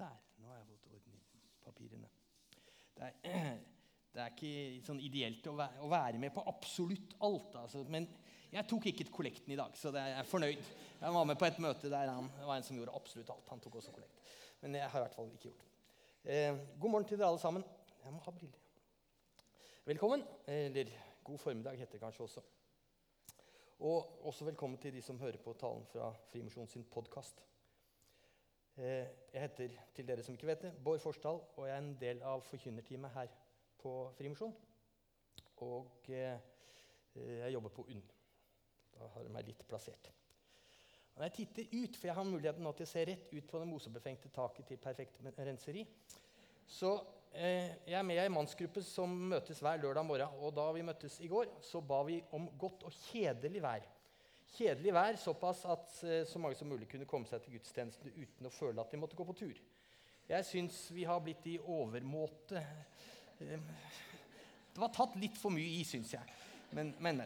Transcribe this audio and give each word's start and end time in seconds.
Der. 0.00 0.16
Nå 0.40 0.48
har 0.48 0.60
jeg 0.60 0.68
fått 0.70 0.86
orden 0.94 1.16
i 1.16 1.40
papirene. 1.64 2.10
Det 2.96 3.08
er, 3.08 3.58
det 4.14 4.22
er 4.24 4.34
ikke 4.34 4.84
sånn 4.86 5.02
ideelt 5.04 5.48
å 5.50 5.56
være, 5.58 5.82
å 5.84 5.90
være, 5.92 6.20
med 6.22 6.32
på 6.36 6.44
absolutt 6.48 7.16
alt. 7.26 7.58
Altså. 7.60 7.82
Men 7.92 8.08
jeg 8.50 8.66
tok 8.70 8.88
ikke 8.90 9.10
kollekten 9.12 9.52
i 9.52 9.58
dag, 9.60 9.76
så 9.76 9.92
jeg 9.94 10.14
er 10.16 10.30
fornøyd. 10.30 10.70
Jeg 11.00 11.16
var 11.16 11.28
med 11.28 11.38
på 11.40 11.48
et 11.48 11.60
møte 11.62 11.92
der 11.92 12.12
han 12.12 12.30
var 12.38 12.56
en 12.56 12.64
som 12.66 12.80
gjorde 12.80 12.96
absolutt 12.96 13.34
alt. 13.34 13.52
Han 13.52 13.60
tok 13.62 13.76
også 13.80 13.92
kollekt. 13.96 14.24
Men 14.64 14.80
jeg 14.80 14.88
har 14.88 15.02
i 15.02 15.04
hvert 15.04 15.18
fall 15.18 15.28
ikke 15.34 15.50
gjort. 15.50 15.68
Eh, 16.24 16.56
god 16.80 16.96
morgen 16.96 17.08
til 17.08 17.20
dere 17.20 17.30
alle 17.32 17.42
sammen. 17.42 17.64
Jeg 18.00 18.16
må 18.16 18.24
ha 18.24 18.34
briller. 18.36 18.64
Velkommen. 19.88 20.24
Eller 20.48 20.92
god 21.24 21.38
formiddag 21.44 21.76
heter 21.80 21.98
det 21.98 22.02
kanskje 22.02 22.24
også. 22.24 22.44
Og 23.84 24.26
også 24.28 24.48
velkommen 24.48 24.80
til 24.80 24.92
de 24.92 25.04
som 25.04 25.20
hører 25.20 25.40
på 25.40 25.54
talen 25.60 25.86
fra 25.88 26.10
Frimisjon 26.32 26.68
sin 26.68 26.84
podkast. 26.84 27.40
Eh, 28.80 29.08
jeg 29.34 29.42
heter 29.42 29.72
til 29.92 30.06
dere 30.08 30.22
som 30.24 30.32
ikke 30.34 30.46
vet 30.48 30.62
det, 30.64 30.70
Bård 30.84 31.02
Forsdal, 31.02 31.42
og 31.56 31.66
jeg 31.68 31.74
er 31.74 31.82
en 31.82 31.96
del 32.00 32.22
av 32.24 32.40
forkynnerteamet 32.48 33.12
her 33.12 33.34
på 33.82 33.92
Frimisjon. 34.16 34.54
Og 35.66 36.08
eh, 36.08 36.38
jeg 37.12 37.52
jobber 37.52 37.74
på 37.76 37.84
UNN. 37.90 38.06
Da 38.94 39.10
har 39.12 39.26
jeg 39.26 39.34
meg 39.34 39.50
litt 39.50 39.66
plassert. 39.68 40.08
Når 41.12 41.26
jeg 41.26 41.36
titter 41.36 41.68
ut, 41.74 41.98
for 41.98 42.08
jeg 42.08 42.16
har 42.16 42.28
muligheten 42.30 42.64
nå 42.64 42.72
til 42.72 42.88
å 42.88 42.92
se 42.94 43.04
rett 43.04 43.28
ut 43.34 43.50
på 43.50 43.60
det 43.60 43.68
mosebefengte 43.68 44.32
taket 44.32 44.70
til 44.70 44.80
Perfekt 44.80 45.20
renseri, 45.36 45.84
så 46.64 46.94
eh, 47.34 47.84
jeg 47.84 47.98
er 48.00 48.06
med 48.06 48.16
i 48.16 48.24
en 48.24 48.38
mannsgruppe 48.38 48.80
som 48.86 49.12
møtes 49.34 49.60
hver 49.60 49.82
lørdag 49.82 50.08
morgen. 50.08 50.40
Og 50.40 50.56
da 50.56 50.70
vi 50.72 50.86
møttes 50.88 51.20
i 51.20 51.28
går, 51.28 51.52
så 51.60 51.84
ba 51.84 52.00
vi 52.08 52.22
om 52.32 52.48
godt 52.56 52.88
og 52.88 52.96
kjedelig 53.10 53.60
vær. 53.66 53.84
Kjedelig 54.50 54.94
vær 54.94 55.18
såpass 55.20 55.62
at 55.70 55.92
eh, 56.02 56.24
så 56.26 56.40
mange 56.42 56.58
som 56.58 56.68
mulig 56.70 56.88
kunne 56.90 57.06
komme 57.08 57.28
seg 57.30 57.42
til 57.44 57.54
gudstjenesten 57.54 58.10
uten 58.16 58.48
å 58.48 58.52
føle 58.52 58.82
at 58.82 58.90
de 58.90 58.98
måtte 58.98 59.18
gå 59.18 59.26
på 59.28 59.36
tur. 59.38 59.60
Jeg 60.30 60.46
syns 60.46 60.78
vi 60.94 61.04
har 61.06 61.22
blitt 61.22 61.46
i 61.50 61.56
overmåte 61.58 62.58
eh, 62.58 63.68
Det 64.70 64.82
var 64.82 64.92
tatt 64.94 65.14
litt 65.22 65.38
for 65.38 65.54
mye 65.54 65.78
i, 65.78 65.84
syns 65.86 66.14
jeg. 66.16 66.38
Men, 66.74 66.92
men. 67.02 67.22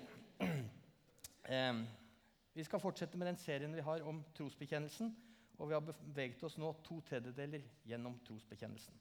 Eh, 1.48 1.80
vi 2.56 2.64
skal 2.64 2.82
fortsette 2.82 3.18
med 3.20 3.32
den 3.32 3.40
serien 3.40 3.72
vi 3.76 3.84
har 3.84 4.04
om 4.08 4.20
trosbekjennelsen. 4.36 5.14
Og 5.58 5.70
vi 5.70 5.76
har 5.76 5.84
beveget 5.86 6.42
oss 6.44 6.58
nå 6.58 6.72
to 6.84 6.98
tredjedeler 7.06 7.64
gjennom 7.86 8.18
trosbekjennelsen. 8.26 8.96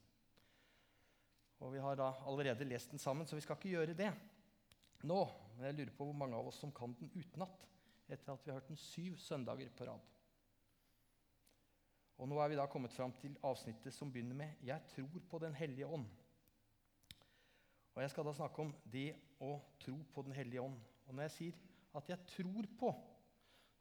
Og 1.64 1.72
vi 1.74 1.82
har 1.82 1.96
da 1.98 2.12
allerede 2.28 2.66
lest 2.68 2.92
den 2.92 3.02
sammen, 3.02 3.26
så 3.26 3.36
vi 3.36 3.44
skal 3.44 3.58
ikke 3.58 3.72
gjøre 3.72 3.96
det 3.98 4.10
nå. 5.08 5.20
Men 5.56 5.68
jeg 5.68 5.78
lurer 5.78 5.94
på 5.96 6.08
hvor 6.08 6.18
mange 6.18 6.38
av 6.38 6.48
oss 6.50 6.60
som 6.62 6.72
kan 6.74 6.94
den 6.98 7.12
utenat 7.14 7.66
etter 8.08 8.32
at 8.32 8.44
vi 8.44 8.50
har 8.50 8.58
hørt 8.60 8.68
den 8.68 8.80
syv 8.80 9.16
søndager 9.20 9.70
på 9.76 9.86
rad. 9.88 10.10
Og 12.18 12.28
nå 12.30 12.38
er 12.38 12.52
vi 12.52 12.58
da 12.58 12.66
kommet 12.70 12.92
fram 12.94 13.12
til 13.18 13.34
avsnittet 13.42 13.94
som 13.94 14.12
begynner 14.12 14.36
med 14.38 14.54
'Jeg 14.62 14.80
tror 14.94 15.20
på 15.30 15.38
Den 15.38 15.54
hellige 15.54 15.86
ånd'. 15.86 16.10
Og 17.94 18.02
Jeg 18.02 18.10
skal 18.10 18.24
da 18.24 18.32
snakke 18.32 18.62
om 18.62 18.74
det 18.92 19.16
å 19.40 19.60
tro 19.80 19.96
på 20.14 20.22
Den 20.22 20.32
hellige 20.32 20.60
ånd. 20.60 20.80
Og 21.06 21.14
når 21.14 21.22
jeg 21.22 21.30
sier 21.30 21.52
at 21.94 22.08
jeg 22.08 22.26
tror 22.26 22.66
på, 22.78 22.94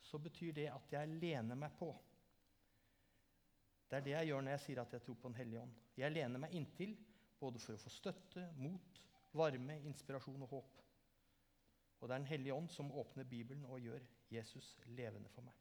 så 0.01 0.17
betyr 0.17 0.51
det 0.53 0.67
at 0.71 0.91
jeg 0.91 1.07
lener 1.07 1.55
meg 1.55 1.71
på. 1.79 1.95
Det 3.89 3.97
er 3.97 4.01
det 4.01 4.11
jeg 4.11 4.27
gjør 4.27 4.41
når 4.41 4.51
jeg 4.51 4.59
sier 4.59 4.81
at 4.81 4.93
jeg 4.93 5.01
tror 5.01 5.15
på 5.15 5.27
Den 5.27 5.37
hellige 5.37 5.61
ånd. 5.61 5.73
Jeg 5.97 6.11
lener 6.11 6.39
meg 6.39 6.53
inntil 6.53 6.97
både 7.39 7.59
for 7.59 7.73
å 7.73 7.77
få 7.77 7.89
støtte, 7.89 8.47
mot, 8.57 9.01
varme, 9.33 9.79
inspirasjon 9.85 10.41
og 10.41 10.49
håp. 10.49 10.81
Og 12.03 12.09
det 12.09 12.15
er 12.15 12.19
Den 12.19 12.27
hellige 12.27 12.53
ånd 12.53 12.67
som 12.69 12.91
åpner 12.91 13.23
Bibelen 13.23 13.63
og 13.65 13.79
gjør 13.79 14.01
Jesus 14.33 14.73
levende 14.91 15.29
for 15.31 15.45
meg. 15.45 15.55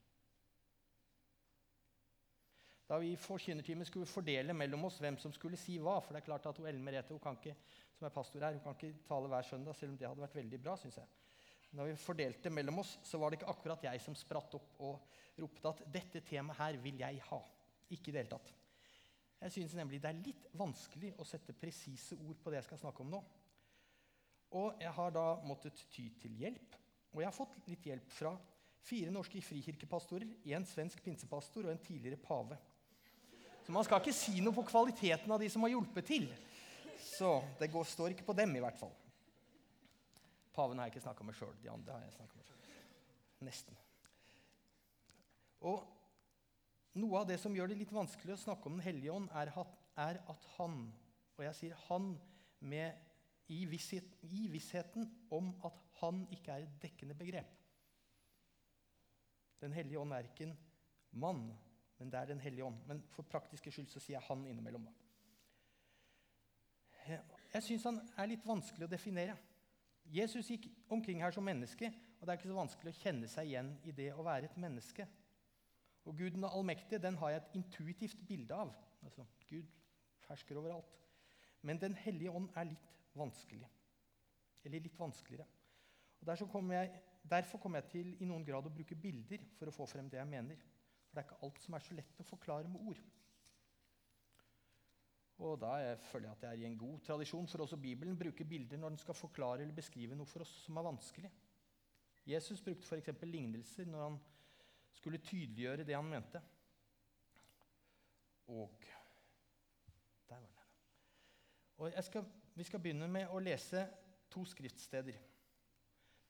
Da 2.88 2.98
vi 2.98 3.12
i 3.12 3.20
forkynnertimen 3.20 3.86
skulle 3.86 4.10
fordele 4.10 4.52
mellom 4.52 4.88
oss 4.88 4.98
hvem 5.00 5.14
som 5.22 5.32
skulle 5.32 5.56
si 5.56 5.78
hva 5.78 6.00
For 6.02 6.12
det 6.12 6.20
er 6.20 6.26
klart 6.26 6.48
at 6.50 6.58
Ellen 6.58 6.82
Merete 6.82 7.14
hun 7.14 7.22
kan 7.22 7.38
ikke, 7.38 7.54
som 7.94 8.08
er 8.08 8.14
pastor 8.16 8.42
her, 8.42 8.58
hun 8.58 8.64
kan 8.64 8.74
ikke 8.74 9.06
tale 9.06 9.30
hver 9.30 9.46
søndag, 9.46 9.76
selv 9.78 9.94
om 9.94 10.00
det 10.00 10.08
hadde 10.08 10.24
vært 10.24 10.34
veldig 10.40 10.60
bra, 10.64 10.74
synes 10.82 10.98
jeg. 10.98 11.06
Når 11.78 11.88
vi 11.88 12.00
fordelte 12.02 12.50
mellom 12.50 12.82
oss, 12.82 12.96
så 13.06 13.20
var 13.22 13.30
det 13.30 13.38
ikke 13.38 13.52
akkurat 13.54 13.86
jeg 13.86 14.02
som 14.02 14.18
spratt 14.18 14.58
opp 14.58 14.74
og 14.82 15.14
ropte 15.38 15.70
at 15.70 15.84
'dette 15.94 16.20
temaet 16.26 16.58
her 16.58 16.80
vil 16.82 16.98
jeg 16.98 17.22
ha'. 17.30 17.40
Ikke 17.90 18.10
i 18.10 18.12
det 18.12 18.24
hele 18.24 18.34
tatt. 18.34 18.52
Jeg 19.40 19.52
syns 19.52 19.74
nemlig 19.78 20.02
det 20.02 20.10
er 20.10 20.24
litt 20.26 20.50
vanskelig 20.58 21.14
å 21.18 21.24
sette 21.24 21.54
presise 21.54 22.18
ord 22.18 22.36
på 22.42 22.50
det 22.50 22.60
jeg 22.60 22.64
skal 22.64 22.82
snakke 22.82 23.06
om 23.06 23.14
nå. 23.14 23.22
Og 24.58 24.80
jeg 24.80 24.92
har 24.92 25.12
da 25.14 25.26
måttet 25.48 25.80
ty 25.92 26.08
til 26.20 26.34
hjelp. 26.40 26.76
Og 27.12 27.22
jeg 27.22 27.28
har 27.28 27.36
fått 27.36 27.56
litt 27.68 27.86
hjelp 27.88 28.10
fra 28.12 28.34
fire 28.82 29.12
norske 29.14 29.40
frikirkepastorer, 29.44 30.28
én 30.50 30.64
svensk 30.66 31.02
pinsepastor 31.04 31.68
og 31.68 31.74
en 31.74 31.84
tidligere 31.84 32.20
pave. 32.20 32.58
Så 33.62 33.74
man 33.74 33.86
skal 33.86 34.02
ikke 34.02 34.16
si 34.16 34.40
noe 34.42 34.56
på 34.56 34.64
kvaliteten 34.66 35.30
av 35.30 35.40
de 35.40 35.48
som 35.52 35.62
har 35.62 35.72
hjulpet 35.74 36.08
til. 36.08 36.26
Så 37.02 37.36
det 37.60 37.70
går, 37.70 37.86
står 37.86 38.14
ikke 38.14 38.26
på 38.26 38.36
dem, 38.36 38.56
i 38.56 38.62
hvert 38.62 38.78
fall. 38.78 38.92
Paven 40.52 40.78
har 40.78 40.88
jeg 40.88 40.96
ikke 40.96 41.06
snakka 41.06 41.26
med 41.26 41.38
sjøl. 41.38 41.54
De 41.62 41.70
andre 41.72 41.94
har 41.94 42.04
jeg 42.04 42.16
snakka 42.16 42.38
med 42.38 42.48
sjøl. 42.48 42.66
Nesten. 43.46 43.78
Og 45.62 45.86
noe 46.98 47.22
av 47.22 47.30
det 47.30 47.38
som 47.40 47.54
gjør 47.56 47.70
det 47.70 47.78
litt 47.80 47.94
vanskelig 47.94 48.34
å 48.34 48.42
snakke 48.42 48.68
om 48.68 48.76
Den 48.76 48.84
hellige 48.84 49.14
ånd, 49.14 49.30
er 49.32 49.52
at, 49.62 49.78
er 50.02 50.20
at 50.28 50.48
han, 50.58 50.84
og 51.38 51.44
jeg 51.46 51.58
sier 51.58 51.78
han 51.86 52.12
med, 52.60 52.98
i, 53.48 53.64
visshet, 53.66 54.16
i 54.22 54.46
vissheten 54.52 55.08
om 55.30 55.52
at 55.66 55.78
han 56.00 56.22
ikke 56.30 56.52
er 56.54 56.66
et 56.66 56.78
dekkende 56.82 57.14
begrep. 57.18 57.58
Den 59.62 59.72
hellige 59.72 59.98
ånd 59.98 60.12
er 60.14 60.26
ikke 60.26 60.48
en 60.48 60.56
mann, 61.12 61.44
men 61.98 62.10
det 62.10 62.18
er 62.18 62.26
Den 62.26 62.40
hellige 62.40 62.64
ånd. 62.64 62.78
Men 62.86 63.02
for 63.10 63.22
praktiske 63.22 63.70
skyld 63.70 63.90
så 63.90 64.00
sier 64.00 64.18
jeg 64.18 64.26
han 64.26 64.46
innimellom. 64.46 64.84
da. 64.84 64.92
Jeg 67.52 67.62
syns 67.62 67.84
han 67.84 68.00
er 68.16 68.30
litt 68.30 68.46
vanskelig 68.46 68.86
å 68.86 68.90
definere. 68.90 69.36
Jesus 70.12 70.50
gikk 70.50 70.68
omkring 70.90 71.22
her 71.22 71.30
som 71.34 71.44
menneske, 71.46 71.92
og 72.18 72.26
det 72.26 72.32
er 72.32 72.40
ikke 72.40 72.50
så 72.50 72.58
vanskelig 72.58 72.92
å 72.92 73.00
kjenne 73.00 73.28
seg 73.30 73.50
igjen 73.50 73.70
i 73.86 73.94
det 73.94 74.12
å 74.14 74.24
være 74.26 74.50
et 74.50 74.58
menneske. 74.60 75.06
Og 76.04 76.16
Gud 76.18 76.34
den 76.34 76.44
allmektige 76.44 77.02
den 77.02 77.18
har 77.20 77.30
jeg 77.30 77.42
et 77.42 77.54
intuitivt 77.60 78.26
bilde 78.26 78.54
av. 78.54 78.72
Altså, 79.02 79.26
Gud 79.48 79.70
fersker 80.26 80.58
overalt. 80.58 80.98
Men 81.62 81.80
Den 81.80 81.94
hellige 81.94 82.30
ånd 82.30 82.50
er 82.56 82.64
litt 82.72 82.88
vanskelig. 83.18 83.68
Eller 84.62 84.84
litt 84.84 84.98
vanskeligere. 84.98 85.48
Kommer, 86.52 86.76
jeg, 86.76 87.00
derfor 87.26 87.58
kommer 87.58 87.82
jeg 87.82 87.90
til 87.90 88.12
i 88.22 88.28
noen 88.28 88.44
grad 88.46 88.68
å 88.68 88.72
bruke 88.72 88.98
bilder 88.98 89.42
for 89.58 89.68
å 89.68 89.74
få 89.74 89.88
frem 89.90 90.10
det 90.10 90.20
jeg 90.20 90.30
mener. 90.30 90.60
For 91.08 91.18
det 91.18 91.24
er 91.24 91.28
ikke 91.28 91.42
alt 91.48 91.64
som 91.64 91.74
er 91.76 91.84
så 91.84 91.96
lett 91.98 92.22
å 92.22 92.28
forklare 92.28 92.70
med 92.70 92.92
ord. 92.92 93.00
Og 95.42 95.56
da 95.58 95.72
jeg 95.82 95.98
føler 96.06 96.28
jeg 96.28 96.36
at 96.36 96.44
jeg 96.46 96.52
er 96.52 96.60
i 96.62 96.68
en 96.68 96.78
god 96.78 97.00
tradisjon 97.02 97.48
for 97.50 97.64
også 97.64 97.78
Bibelen 97.80 98.18
bruker 98.18 98.46
bilder 98.46 98.78
når 98.78 98.94
den 98.94 99.02
skal 99.02 99.18
forklare 99.18 99.64
eller 99.64 99.74
beskrive 99.74 100.14
noe 100.14 100.28
for 100.30 100.44
oss 100.44 100.52
som 100.66 100.78
er 100.78 100.86
vanskelig. 100.86 101.30
Jesus 102.28 102.62
brukte 102.62 102.86
f.eks. 102.86 103.10
lignelser 103.26 103.88
når 103.90 104.04
han 104.04 104.18
skulle 104.94 105.18
tydeliggjøre 105.18 105.86
det 105.88 105.96
han 105.96 106.06
mente. 106.06 106.42
Og 108.46 108.86
Der 110.28 110.38
var 110.38 110.46
den. 110.46 110.70
Og 111.76 111.92
jeg 111.92 112.04
skal, 112.04 112.24
Vi 112.54 112.64
skal 112.68 112.82
begynne 112.84 113.08
med 113.08 113.30
å 113.32 113.40
lese 113.40 113.86
to 114.32 114.44
skriftsteder. 114.44 115.16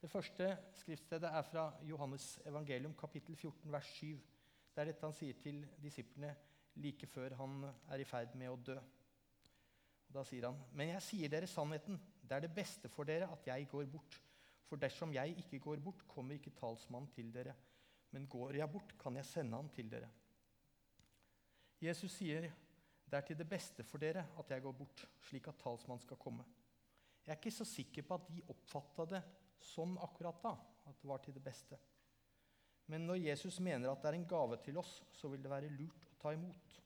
Det 0.02 0.10
første 0.10 0.48
skriftstedet 0.78 1.30
er 1.30 1.44
fra 1.46 1.64
Johannes 1.86 2.36
evangelium, 2.46 2.94
kapittel 2.98 3.36
14, 3.36 3.70
vers 3.72 3.90
7. 3.96 4.16
Det 4.74 4.82
er 4.82 4.90
dette 4.90 5.06
han 5.06 5.14
sier 5.16 5.38
til 5.42 5.60
disiplene 5.82 6.32
like 6.82 7.06
før 7.10 7.34
han 7.38 7.66
er 7.66 8.02
i 8.02 8.06
ferd 8.08 8.36
med 8.38 8.50
å 8.50 8.60
dø. 8.70 8.78
Da 10.12 10.24
sier 10.24 10.46
han, 10.46 10.58
'Men 10.72 10.88
jeg 10.88 11.02
sier 11.02 11.28
dere 11.28 11.46
sannheten. 11.46 11.98
Det 12.22 12.32
er 12.36 12.40
det 12.40 12.54
beste 12.54 12.88
for 12.88 13.04
dere 13.04 13.30
at 13.32 13.46
jeg 13.46 13.68
går 13.68 13.86
bort.' 13.86 14.20
'For 14.68 14.76
dersom 14.76 15.12
jeg 15.12 15.36
ikke 15.38 15.58
går 15.58 15.80
bort, 15.80 16.06
kommer 16.08 16.34
ikke 16.34 16.50
talsmannen 16.50 17.10
til 17.10 17.32
dere.' 17.32 17.54
'Men 18.12 18.26
går 18.26 18.56
jeg 18.56 18.70
bort, 18.70 18.98
kan 18.98 19.16
jeg 19.16 19.24
sende 19.24 19.56
ham 19.56 19.68
til 19.68 19.90
dere.' 19.90 20.10
Jesus 21.80 22.12
sier, 22.12 22.52
'Det 23.12 23.18
er 23.18 23.26
til 23.28 23.36
det 23.38 23.48
beste 23.48 23.84
for 23.84 24.00
dere 24.00 24.22
at 24.40 24.50
jeg 24.50 24.62
går 24.64 24.72
bort, 24.72 25.02
slik 25.20 25.48
at 25.48 25.58
talsmannen 25.60 26.00
skal 26.00 26.16
komme.' 26.16 26.46
Jeg 27.26 27.32
er 27.32 27.36
ikke 27.36 27.50
så 27.50 27.64
sikker 27.68 28.02
på 28.02 28.14
at 28.14 28.30
de 28.32 28.42
oppfatta 28.48 29.04
det 29.04 29.20
sånn 29.60 29.98
akkurat 30.00 30.40
da, 30.42 30.52
at 30.88 30.96
det 31.02 31.08
var 31.10 31.20
til 31.22 31.34
det 31.36 31.42
beste. 31.44 31.76
Men 32.86 33.04
når 33.06 33.20
Jesus 33.20 33.60
mener 33.60 33.92
at 33.92 34.00
det 34.00 34.08
er 34.08 34.16
en 34.18 34.26
gave 34.26 34.56
til 34.64 34.80
oss, 34.80 35.02
så 35.12 35.28
vil 35.28 35.42
det 35.44 35.52
være 35.52 35.70
lurt 35.76 36.08
å 36.08 36.16
ta 36.24 36.32
imot. 36.32 36.80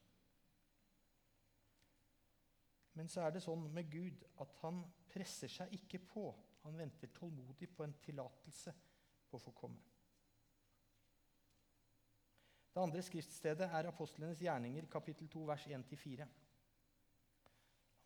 Men 2.99 3.09
så 3.09 3.23
er 3.23 3.31
det 3.31 3.45
sånn 3.47 3.71
med 3.73 3.89
Gud 3.93 4.27
at 4.43 4.59
han 4.65 4.83
presser 5.09 5.49
seg 5.53 5.73
ikke 5.79 6.03
på. 6.11 6.27
Han 6.67 6.77
venter 6.77 7.15
tålmodig 7.15 7.71
på 7.71 7.87
en 7.87 7.95
tillatelse 8.03 8.75
på 9.31 9.39
å 9.39 9.45
få 9.47 9.55
komme. 9.55 9.96
Det 12.77 12.83
andre 12.85 13.01
skriftstedet 13.01 13.71
er 13.73 13.87
apostlenes 13.89 14.43
gjerninger, 14.45 14.85
kapittel 14.93 15.31
2, 15.33 15.45
vers 15.49 15.63
1-4. 15.73 16.25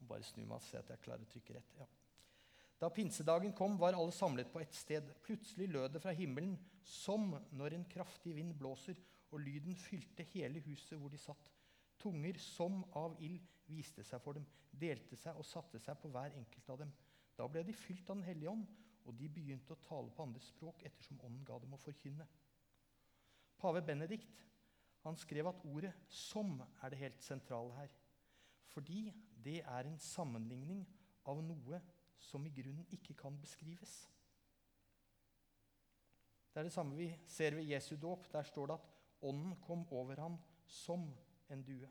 Bare 0.06 0.22
snu 0.22 0.44
meg 0.44 0.60
og 0.60 0.62
se 0.62 0.78
at 0.78 0.92
jeg 0.92 1.00
klarer 1.02 1.24
å 1.24 1.30
trykke 1.32 1.56
rett. 1.56 1.72
Ja. 1.80 1.86
Da 2.78 2.90
pinsedagen 2.94 3.50
kom, 3.58 3.74
var 3.80 3.96
alle 3.98 4.14
samlet 4.14 4.52
på 4.52 4.60
ett 4.62 4.76
sted. 4.78 5.08
Plutselig 5.24 5.66
lød 5.72 5.96
det 5.96 6.02
fra 6.04 6.14
himmelen 6.14 6.52
som 6.86 7.32
når 7.50 7.74
en 7.80 7.86
kraftig 7.90 8.36
vind 8.36 8.54
blåser, 8.60 8.94
og 9.34 9.42
lyden 9.42 9.74
fylte 9.74 10.22
hele 10.36 10.62
huset 10.62 10.94
hvor 11.00 11.10
de 11.10 11.18
satt. 11.18 11.50
Tunger 11.98 12.38
som 12.38 12.84
av 12.94 13.16
ild 13.26 13.42
viste 13.66 14.04
seg 14.06 14.22
for 14.22 14.38
dem, 14.38 14.46
delte 14.70 15.18
seg 15.18 15.34
og 15.34 15.48
satte 15.50 15.82
seg 15.82 15.98
på 15.98 16.12
hver 16.14 16.36
enkelt 16.38 16.70
av 16.70 16.78
dem. 16.84 16.92
Da 17.34 17.48
ble 17.50 17.64
de 17.66 17.74
fylt 17.74 18.06
av 18.06 18.20
Den 18.20 18.28
hellige 18.28 18.54
ånd, 18.54 18.70
og 19.02 19.18
de 19.18 19.26
begynte 19.34 19.74
å 19.74 19.82
tale 19.82 20.14
på 20.14 20.28
andre 20.28 20.46
språk 20.46 20.86
ettersom 20.86 21.18
ånden 21.26 21.42
ga 21.50 21.58
dem 21.58 21.74
å 21.74 21.82
forkynne. 21.82 22.28
Pave 23.58 23.82
Benedikt 23.82 24.46
han 25.02 25.16
skrev 25.16 25.46
at 25.48 25.64
ordet 25.64 25.92
'som' 26.08 26.62
er 26.82 26.88
det 26.88 26.98
helt 26.98 27.22
sentrale 27.22 27.74
her. 27.74 27.88
Fordi 28.64 29.12
det 29.44 29.62
er 29.64 29.78
en 29.80 29.98
sammenligning 29.98 30.88
av 31.26 31.42
noe 31.42 31.80
som 32.18 32.46
i 32.46 32.50
grunnen 32.50 32.86
ikke 32.90 33.14
kan 33.14 33.40
beskrives. 33.40 34.10
Det 36.54 36.60
er 36.60 36.62
det 36.62 36.72
samme 36.72 36.96
vi 36.96 37.08
ser 37.26 37.54
ved 37.54 37.64
Jesu 37.64 37.96
dåp. 37.96 38.32
Der 38.32 38.42
står 38.42 38.66
det 38.66 38.74
at 38.74 38.88
ånden 39.22 39.56
kom 39.62 39.86
over 39.92 40.20
ham 40.20 40.36
som 40.66 41.14
en 41.50 41.62
due. 41.62 41.88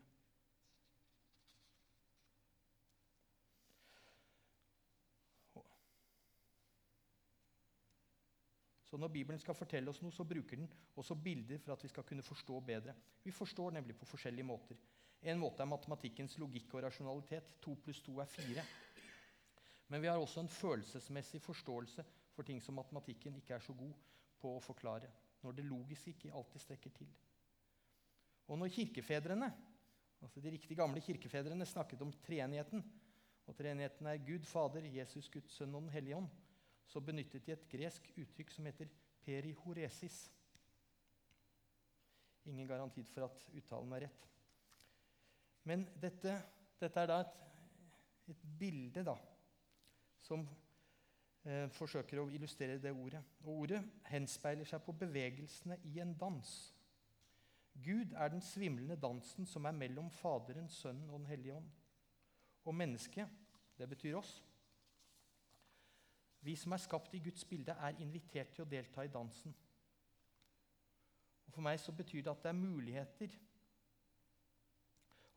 Så 8.90 8.98
Når 8.98 9.08
Bibelen 9.08 9.38
skal 9.38 9.54
fortelle 9.54 9.90
oss 9.90 10.00
noe, 10.02 10.10
så 10.10 10.24
bruker 10.26 10.58
den 10.58 10.70
også 10.98 11.14
bilder 11.14 11.60
for 11.62 11.76
at 11.76 11.84
vi 11.84 11.88
skal 11.92 12.04
kunne 12.04 12.24
forstå 12.26 12.56
bedre. 12.60 12.94
Vi 13.22 13.30
forstår 13.30 13.76
nemlig 13.76 13.94
på 13.96 14.08
forskjellige 14.10 14.46
måter. 14.46 14.80
En 15.22 15.38
måte 15.38 15.62
er 15.62 15.70
matematikkens 15.70 16.34
logikk 16.42 16.74
og 16.74 16.82
rasjonalitet. 16.88 17.52
To 17.62 17.76
pluss 17.84 18.00
to 18.02 18.16
er 18.18 18.26
fire. 18.26 18.64
Men 19.88 20.02
vi 20.02 20.10
har 20.10 20.18
også 20.18 20.42
en 20.42 20.50
følelsesmessig 20.50 21.42
forståelse 21.44 22.04
for 22.34 22.46
ting 22.46 22.62
som 22.62 22.74
matematikken 22.74 23.36
ikke 23.38 23.54
er 23.54 23.62
så 23.62 23.74
god 23.78 23.94
på 24.40 24.56
å 24.56 24.64
forklare. 24.64 25.10
Når 25.44 25.56
det 25.56 25.68
logiske 25.68 26.14
ikke 26.14 26.34
alltid 26.34 26.66
strekker 26.66 26.94
til. 26.98 27.10
Og 28.50 28.58
når 28.58 28.74
kirkefedrene, 28.74 29.52
altså 30.20 30.42
de 30.42 30.50
riktig 30.50 30.76
gamle 30.76 31.00
kirkefedrene 31.04 31.66
snakket 31.66 32.02
om 32.02 32.12
treenigheten, 32.26 32.82
og 33.46 33.56
treenigheten 33.56 34.06
er 34.06 34.22
Gud 34.26 34.46
Fader, 34.46 34.86
Jesus 34.86 35.28
Guds 35.30 35.54
Sønn 35.54 35.74
og 35.74 35.86
Den 35.86 35.94
hellige 35.94 36.16
ånd, 36.16 36.28
så 36.90 37.00
benyttet 37.04 37.46
de 37.46 37.54
et 37.54 37.68
gresk 37.70 38.08
uttrykk 38.18 38.50
som 38.50 38.66
heter 38.66 38.90
perihoresis. 39.22 40.24
Ingen 42.50 42.66
garanti 42.66 43.04
for 43.06 43.28
at 43.28 43.44
uttalen 43.54 43.92
er 43.94 44.08
rett. 44.08 44.26
Men 45.68 45.84
dette, 46.02 46.34
dette 46.80 47.02
er 47.02 47.10
da 47.10 47.20
et, 47.22 47.38
et 48.32 48.42
bilde 48.58 49.04
da, 49.06 49.14
som 50.24 50.42
eh, 51.44 51.68
forsøker 51.76 52.22
å 52.22 52.28
illustrere 52.32 52.80
det 52.82 52.94
ordet. 52.96 53.22
Og 53.44 53.66
ordet 53.66 53.84
henspeiler 54.10 54.66
seg 54.66 54.82
på 54.82 54.96
bevegelsene 55.04 55.78
i 55.92 56.00
en 56.02 56.16
dans. 56.18 56.54
Gud 57.80 58.16
er 58.18 58.32
den 58.32 58.42
svimlende 58.42 58.98
dansen 58.98 59.46
som 59.46 59.68
er 59.68 59.76
mellom 59.76 60.10
Faderen, 60.10 60.68
Sønnen 60.68 61.10
og 61.10 61.20
Den 61.20 61.30
hellige 61.30 61.60
ånd. 61.60 61.70
Og 62.64 62.74
mennesket, 62.74 63.28
det 63.78 63.88
betyr 63.88 64.18
oss. 64.18 64.40
Vi 66.40 66.56
som 66.56 66.72
er 66.72 66.80
skapt 66.80 67.14
i 67.14 67.22
Guds 67.24 67.44
bilde, 67.44 67.72
er 67.72 68.00
invitert 68.00 68.54
til 68.54 68.64
å 68.64 68.68
delta 68.68 69.04
i 69.04 69.12
dansen. 69.12 69.54
Og 71.46 71.52
For 71.52 71.64
meg 71.66 71.80
så 71.82 71.92
betyr 71.92 72.22
det 72.22 72.32
at 72.32 72.44
det 72.44 72.52
er 72.52 72.60
muligheter 72.60 73.34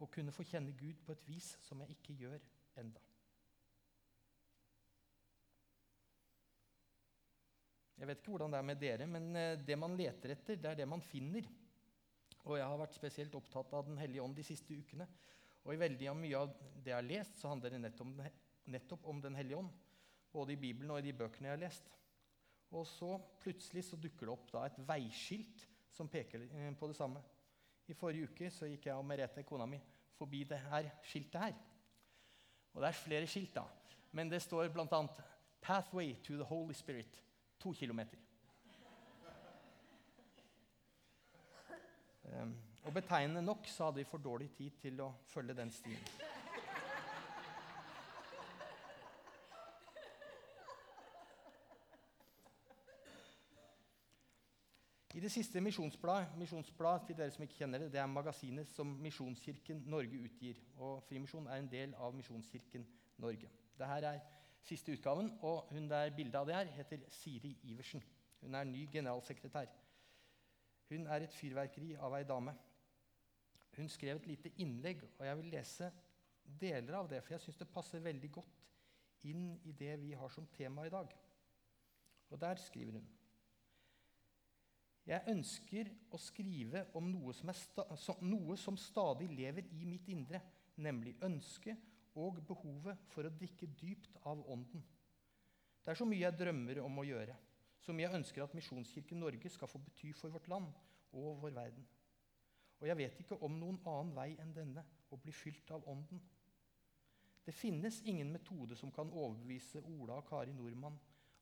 å 0.04 0.10
kunne 0.12 0.34
få 0.36 0.46
kjenne 0.48 0.76
Gud 0.78 1.02
på 1.06 1.16
et 1.16 1.26
vis 1.28 1.56
som 1.64 1.82
jeg 1.84 1.98
ikke 1.98 2.16
gjør 2.20 2.40
enda. 2.82 3.02
Jeg 8.04 8.10
vet 8.10 8.20
ikke 8.20 8.34
hvordan 8.34 8.52
det 8.52 8.60
er 8.60 8.68
med 8.68 8.80
dere, 8.82 9.06
men 9.08 9.36
eh, 9.40 9.60
det 9.64 9.78
man 9.80 9.94
leter 9.96 10.34
etter, 10.34 10.58
det 10.60 10.72
er 10.72 10.80
det 10.82 10.88
man 10.90 11.04
finner. 11.04 11.46
Og 12.44 12.58
jeg 12.58 12.68
har 12.68 12.80
vært 12.82 12.98
spesielt 12.98 13.36
opptatt 13.40 13.72
av 13.78 13.86
Den 13.88 14.00
hellige 14.02 14.24
ånd 14.26 14.36
de 14.36 14.44
siste 14.44 14.76
ukene. 14.76 15.08
Og 15.64 15.72
i 15.72 15.80
veldig 15.80 16.16
mye 16.20 16.42
av 16.42 16.52
det 16.84 16.92
jeg 16.92 16.98
har 16.98 17.08
lest, 17.08 17.38
så 17.40 17.54
handler 17.54 17.72
det 17.72 17.84
nettopp 17.86 19.06
om, 19.08 19.22
Den 19.24 19.38
hellige 19.40 19.62
ånd. 19.62 19.72
Både 20.34 20.54
i 20.54 20.60
Bibelen 20.60 20.92
og 20.92 21.00
i 21.00 21.06
de 21.06 21.14
bøkene 21.18 21.50
jeg 21.50 21.58
har 21.58 21.62
lest. 21.62 21.92
Og 22.74 22.88
så 22.90 23.18
plutselig 23.42 23.84
så 23.86 24.00
dukker 24.02 24.26
det 24.26 24.34
opp 24.34 24.50
da 24.54 24.66
et 24.66 24.80
veiskilt 24.88 25.68
som 25.94 26.10
peker 26.10 26.48
eh, 26.50 26.72
på 26.78 26.90
det 26.90 26.98
samme. 26.98 27.22
I 27.88 27.94
forrige 27.94 28.32
uke 28.32 28.50
så 28.52 28.70
gikk 28.70 28.88
jeg 28.88 28.98
og 28.98 29.06
Merete, 29.06 29.44
kona 29.46 29.68
mi, 29.70 29.78
forbi 30.18 30.44
det 30.50 30.58
her 30.66 30.90
skiltet 31.06 31.42
her. 31.42 31.56
Og 32.74 32.82
det 32.82 32.90
er 32.90 32.98
flere 32.98 33.30
skilt, 33.30 33.54
da. 33.54 33.68
Men 34.12 34.32
det 34.32 34.42
står 34.42 34.72
bl.a.: 34.74 35.08
'Pathway 35.62 36.16
to 36.24 36.34
the 36.34 36.44
Holy 36.44 36.74
Spirit'. 36.74 37.22
To 37.60 37.74
kilometer. 37.74 38.18
Um, 42.42 42.56
og 42.84 42.94
betegnende 42.94 43.42
nok 43.42 43.68
så 43.68 43.86
hadde 43.86 43.96
vi 43.96 44.04
for 44.04 44.18
dårlig 44.18 44.50
tid 44.52 44.72
til 44.82 45.02
å 45.02 45.14
følge 45.28 45.56
den 45.56 45.72
stien. 45.72 46.33
Det 55.24 55.32
siste 55.32 55.62
misjonsbladet 55.62 56.34
misjonsblad, 56.36 57.06
til 57.08 57.16
dere 57.16 57.32
som 57.32 57.46
ikke 57.46 57.56
kjenner 57.62 57.80
det, 57.80 57.94
det 57.94 58.00
er 58.02 58.10
magasinet 58.12 58.68
som 58.68 58.90
Misjonskirken 59.00 59.86
Norge 59.88 60.20
utgir. 60.20 60.58
Og 60.76 60.98
Frimisjon 61.08 61.48
er 61.48 61.62
en 61.62 61.70
del 61.72 61.94
av 61.96 62.12
Misjonskirken 62.18 62.84
Norge. 63.24 63.48
Dette 63.80 64.10
er 64.10 64.20
siste 64.68 64.92
utgaven, 64.92 65.32
og 65.40 65.72
hun 65.72 65.88
der 65.88 66.12
bildet 66.18 66.36
av 66.36 66.50
det 66.50 66.58
her 66.58 66.74
heter 66.76 67.08
Siri 67.22 67.54
Iversen. 67.72 68.04
Hun 68.42 68.60
er 68.60 68.68
ny 68.68 68.84
generalsekretær. 68.92 69.72
Hun 70.92 71.08
er 71.08 71.24
et 71.24 71.40
fyrverkeri 71.40 71.96
av 71.96 72.20
ei 72.20 72.28
dame. 72.28 72.58
Hun 73.78 73.90
skrev 73.96 74.20
et 74.20 74.28
lite 74.28 74.52
innlegg, 74.60 75.08
og 75.22 75.26
jeg 75.26 75.40
vil 75.40 75.52
lese 75.56 75.92
deler 76.68 77.00
av 77.00 77.08
det, 77.08 77.24
for 77.24 77.38
jeg 77.38 77.48
syns 77.48 77.64
det 77.64 77.72
passer 77.72 78.04
veldig 78.04 78.36
godt 78.42 78.64
inn 79.32 79.54
i 79.64 79.72
det 79.72 80.02
vi 80.04 80.12
har 80.20 80.36
som 80.36 80.52
tema 80.52 80.84
i 80.84 80.92
dag. 81.00 81.16
Og 82.28 82.42
der 82.42 82.60
skriver 82.60 83.00
hun 83.00 83.12
jeg 85.04 85.28
ønsker 85.34 85.90
å 86.16 86.20
skrive 86.22 86.86
om 86.96 87.10
noe 87.12 87.34
som, 87.36 87.50
noe 88.24 88.56
som, 88.60 88.78
stadig 88.80 89.28
lever 89.36 89.68
i 89.76 89.84
mitt 89.88 90.08
indre, 90.12 90.40
nemlig 90.80 91.18
ønsket 91.26 91.90
og 92.20 92.40
behovet 92.48 93.02
for 93.12 93.28
å 93.28 93.34
drikke 93.34 93.68
dypt 93.80 94.16
av 94.30 94.46
Ånden. 94.54 94.84
Det 95.84 95.92
er 95.92 96.00
så 96.00 96.08
mye 96.08 96.24
jeg 96.24 96.40
drømmer 96.40 96.80
om 96.86 97.02
å 97.02 97.08
gjøre, 97.08 97.36
så 97.84 97.92
mye 97.92 98.08
jeg 98.08 98.20
ønsker 98.22 98.46
at 98.46 98.56
Misjonskirken 98.56 99.20
Norge 99.20 99.52
skal 99.52 99.68
få 99.68 99.82
bety 99.84 100.14
for 100.16 100.32
vårt 100.32 100.48
land 100.48 100.72
og 101.12 101.42
vår 101.42 101.58
verden. 101.58 101.84
Og 102.80 102.88
jeg 102.88 103.00
vet 103.00 103.20
ikke 103.20 103.42
om 103.44 103.60
noen 103.60 103.82
annen 103.84 104.16
vei 104.16 104.30
enn 104.40 104.56
denne, 104.56 104.86
å 105.12 105.20
bli 105.20 105.36
fylt 105.36 105.70
av 105.76 105.84
Ånden. 105.92 106.22
Det 107.44 107.54
finnes 107.54 108.00
ingen 108.08 108.32
metode 108.32 108.76
som 108.80 108.92
kan 108.92 109.12
overbevise 109.12 109.84
Ola 109.84 110.22
og 110.22 110.30
Kari 110.30 110.56
Nordmann 110.56 110.96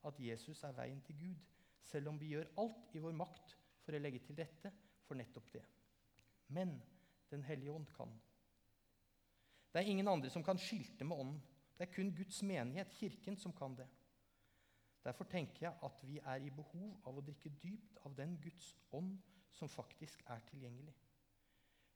at 0.09 0.17
Jesus 0.19 0.63
er 0.65 0.73
veien 0.75 0.99
til 1.05 1.19
Gud 1.21 1.51
selv 1.89 2.11
om 2.11 2.19
vi 2.19 2.33
gjør 2.33 2.49
alt 2.61 2.95
i 2.95 3.01
vår 3.03 3.15
makt 3.17 3.55
for 3.81 3.95
å 3.95 4.01
legge 4.01 4.21
til 4.25 4.37
rette 4.39 4.71
for 5.07 5.19
nettopp 5.19 5.51
det. 5.53 5.65
Men 6.55 6.79
Den 7.31 7.45
hellige 7.47 7.71
ånd 7.71 7.85
kan. 7.95 8.09
Det 9.71 9.79
er 9.79 9.87
ingen 9.87 10.07
andre 10.11 10.27
som 10.29 10.43
kan 10.43 10.57
skilte 10.59 11.05
med 11.07 11.15
ånden. 11.15 11.37
Det 11.77 11.85
er 11.85 11.93
kun 11.93 12.09
Guds 12.11 12.41
menighet, 12.43 12.91
Kirken, 12.91 13.37
som 13.39 13.53
kan 13.55 13.77
det. 13.77 13.87
Derfor 15.03 15.23
tenker 15.23 15.63
jeg 15.63 15.79
at 15.83 16.03
vi 16.03 16.19
er 16.19 16.43
i 16.43 16.51
behov 16.51 17.07
av 17.07 17.17
å 17.17 17.23
drikke 17.23 17.53
dypt 17.63 18.01
av 18.05 18.17
den 18.17 18.35
Guds 18.43 18.73
ånd 18.91 19.15
som 19.55 19.71
faktisk 19.71 20.21
er 20.27 20.43
tilgjengelig. 20.49 20.93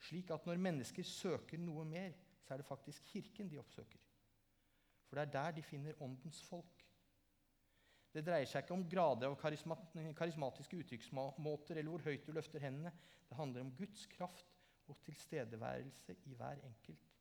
Slik 0.07 0.31
at 0.31 0.47
når 0.47 0.61
mennesker 0.61 1.03
søker 1.03 1.59
noe 1.61 1.85
mer, 1.85 2.15
så 2.45 2.53
er 2.53 2.61
det 2.61 2.67
faktisk 2.67 3.05
Kirken 3.11 3.51
de 3.51 3.59
oppsøker. 3.59 4.01
For 5.05 5.17
det 5.19 5.27
er 5.27 5.35
der 5.35 5.51
de 5.59 5.63
finner 5.63 6.01
åndens 6.01 6.41
folk. 6.43 6.74
Det 8.15 8.23
dreier 8.23 8.47
seg 8.47 8.63
ikke 8.63 8.75
om 8.77 8.85
grader 8.87 9.27
av 9.27 9.35
karismatiske 10.15 10.77
uttrykksmåter 10.79 11.75
eller 11.75 11.91
hvor 11.91 12.05
høyt 12.05 12.23
du 12.23 12.31
løfter 12.31 12.63
hendene. 12.63 12.93
Det 13.27 13.35
handler 13.35 13.65
om 13.65 13.73
Guds 13.75 14.05
kraft 14.13 14.55
og 14.87 15.01
tilstedeværelse 15.03 16.15
i 16.29 16.37
hver 16.39 16.61
enkelt. 16.63 17.11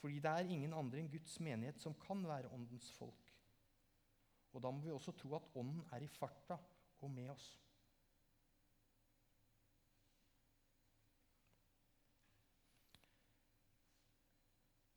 Fordi 0.00 0.20
det 0.20 0.32
er 0.32 0.52
ingen 0.52 0.76
andre 0.76 1.00
enn 1.00 1.08
Guds 1.12 1.38
menighet 1.40 1.80
som 1.80 1.96
kan 2.02 2.20
være 2.28 2.52
åndens 2.52 2.90
folk. 2.98 3.32
Og 4.52 4.60
da 4.64 4.72
må 4.74 4.84
vi 4.84 4.92
også 4.92 5.16
tro 5.16 5.32
at 5.38 5.48
ånden 5.56 5.80
er 5.96 6.04
i 6.04 6.12
farta 6.12 6.58
og 7.00 7.10
med 7.14 7.32
oss. 7.32 7.48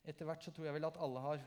Etter 0.03 0.27
hvert 0.27 0.43
så 0.43 0.51
tror 0.51 0.67
jeg 0.67 0.75
vel 0.75 0.91
at 0.91 0.99
alle 0.99 1.21
har 1.23 1.43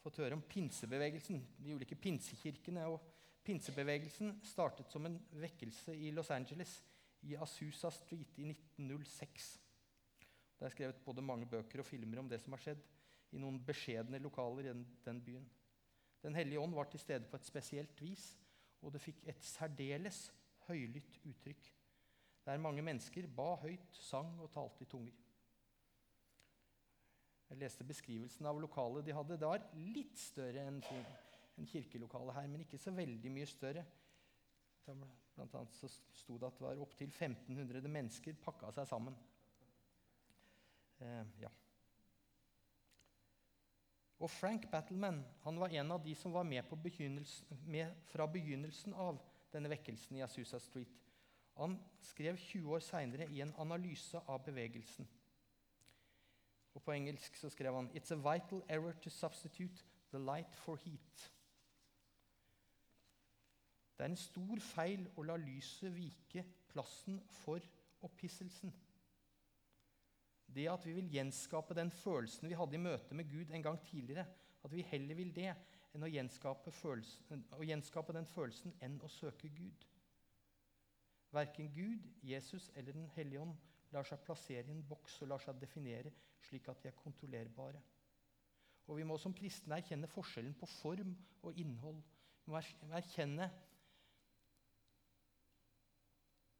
fått 0.00 0.20
høre 0.22 0.36
om 0.36 0.44
pinsebevegelsen, 0.48 1.40
de 1.60 1.74
ulike 1.76 1.98
pinsekirkene. 1.98 2.86
og 2.88 3.00
Pinsebevegelsen 3.44 4.40
startet 4.44 4.90
som 4.92 5.06
en 5.08 5.18
vekkelse 5.40 5.94
i 5.96 6.10
Los 6.12 6.30
Angeles, 6.30 6.82
i 7.22 7.36
Asusa 7.36 7.90
Street, 7.92 8.38
i 8.38 8.48
1906. 8.48 9.50
Det 10.58 10.66
er 10.66 10.74
skrevet 10.74 11.04
både 11.04 11.24
mange 11.24 11.48
bøker 11.48 11.80
og 11.80 11.88
filmer 11.88 12.20
om 12.20 12.28
det 12.28 12.40
som 12.42 12.52
har 12.56 12.62
skjedd, 12.64 12.82
i 13.32 13.40
noen 13.40 13.60
beskjedne 13.64 14.18
lokaler 14.20 14.66
i 14.66 14.72
den, 14.72 14.84
den 15.04 15.20
byen. 15.24 15.46
Den 16.20 16.36
hellige 16.36 16.60
ånd 16.60 16.74
var 16.76 16.90
til 16.90 17.00
stede 17.00 17.28
på 17.30 17.38
et 17.38 17.46
spesielt 17.48 18.00
vis, 18.02 18.34
og 18.82 18.92
det 18.92 19.00
fikk 19.00 19.22
et 19.28 19.44
særdeles 19.44 20.28
høylytt 20.68 21.20
uttrykk. 21.24 21.70
der 22.44 22.58
mange 22.58 22.82
mennesker 22.82 23.26
ba 23.26 23.54
høyt, 23.62 23.88
sang 23.92 24.40
og 24.40 24.50
talte 24.50 24.82
i 24.82 24.88
tunger. 24.88 25.12
Jeg 27.50 27.58
leste 27.58 27.86
beskrivelsen 27.86 28.46
av 28.46 28.60
lokalet 28.62 29.06
de 29.06 29.14
hadde. 29.14 29.38
Det 29.40 29.48
var 29.48 29.64
litt 29.74 30.18
større 30.22 30.68
enn 30.70 30.78
en 30.90 31.66
kirkelokalet 31.68 32.36
her, 32.36 32.46
men 32.50 32.62
ikke 32.62 32.78
så 32.78 32.92
veldig 32.94 33.32
mye 33.34 33.48
større. 33.50 33.82
Blant 34.86 35.56
annet 35.58 35.74
så 35.74 35.90
sto 35.90 36.38
det 36.38 36.46
at 36.48 36.58
det 36.58 36.64
var 36.66 36.82
opptil 36.82 37.10
1500 37.10 37.90
mennesker 37.90 38.38
pakka 38.42 38.70
seg 38.76 38.88
sammen. 38.90 39.18
Eh, 41.00 41.26
ja. 41.42 41.50
Og 44.20 44.28
Frank 44.30 44.66
Battleman 44.70 45.22
han 45.44 45.60
var 45.60 45.74
en 45.74 45.94
av 45.96 46.02
de 46.04 46.14
som 46.14 46.32
var 46.34 46.44
med, 46.44 46.64
med 47.66 47.94
fra 48.12 48.26
begynnelsen 48.28 48.94
av 48.94 49.20
denne 49.50 49.70
vekkelsen 49.72 50.18
i 50.18 50.24
Asusa 50.26 50.60
Street. 50.60 50.92
Han 51.56 51.78
skrev 52.04 52.36
20 52.38 52.76
år 52.76 52.84
seinere 52.84 53.26
i 53.32 53.40
en 53.42 53.54
analyse 53.58 54.20
av 54.28 54.44
bevegelsen. 54.44 55.08
Og 56.80 56.84
På 56.84 56.92
engelsk 56.96 57.36
så 57.36 57.50
skrev 57.52 57.74
han 57.74 57.90
«It's 57.92 58.12
a 58.12 58.16
vital 58.16 58.62
error 58.68 58.92
to 58.92 59.10
substitute 59.10 59.84
the 60.10 60.18
light 60.18 60.56
for 60.56 60.76
heat». 60.76 61.32
Det 63.96 64.06
er 64.06 64.08
en 64.08 64.16
stor 64.16 64.60
feil 64.64 65.02
å 65.20 65.26
la 65.28 65.34
lyset 65.36 65.92
vike 65.92 66.40
plassen 66.72 67.18
for 67.42 67.60
opphisselsen. 68.00 68.72
Det 70.48 70.64
at 70.72 70.86
vi 70.88 70.94
vil 70.96 71.12
gjenskape 71.12 71.76
den 71.76 71.92
følelsen 71.92 72.48
vi 72.48 72.56
hadde 72.56 72.78
i 72.78 72.80
møte 72.80 73.14
med 73.14 73.28
Gud 73.28 73.52
en 73.52 73.66
gang 73.68 73.76
tidligere, 73.84 74.24
at 74.64 74.72
vi 74.72 74.86
heller 74.88 75.20
vil 75.20 75.34
det 75.36 75.52
enn 75.92 76.06
å 76.06 76.08
gjenskape, 76.08 76.72
følelsen, 76.72 77.44
å 77.60 77.66
gjenskape 77.66 78.16
den 78.16 78.26
følelsen 78.32 78.72
enn 78.80 78.96
å 79.04 79.12
søke 79.12 79.52
Gud. 79.52 79.84
Verken 81.36 81.68
Gud, 81.76 82.08
Jesus 82.22 82.70
eller 82.74 82.96
Den 82.96 83.12
hellige 83.18 83.44
ånd 83.44 83.54
lar 83.92 84.08
seg 84.08 84.24
plassere 84.24 84.64
i 84.64 84.78
en 84.78 84.86
boks 84.88 85.20
og 85.20 85.34
lar 85.34 85.44
seg 85.44 85.60
definere 85.60 86.08
slik 86.46 86.68
at 86.68 86.82
de 86.82 86.88
er 86.88 86.98
kontrollerbare. 86.98 87.80
Og 88.86 88.96
Vi 88.96 89.04
må 89.06 89.16
som 89.18 89.34
kristne 89.34 89.76
erkjenne 89.76 90.08
forskjellen 90.10 90.54
på 90.58 90.66
form 90.66 91.12
og 91.42 91.58
innhold. 91.58 92.00
Vi 92.44 92.50
må 92.50 92.58
erkjenne 92.98 93.50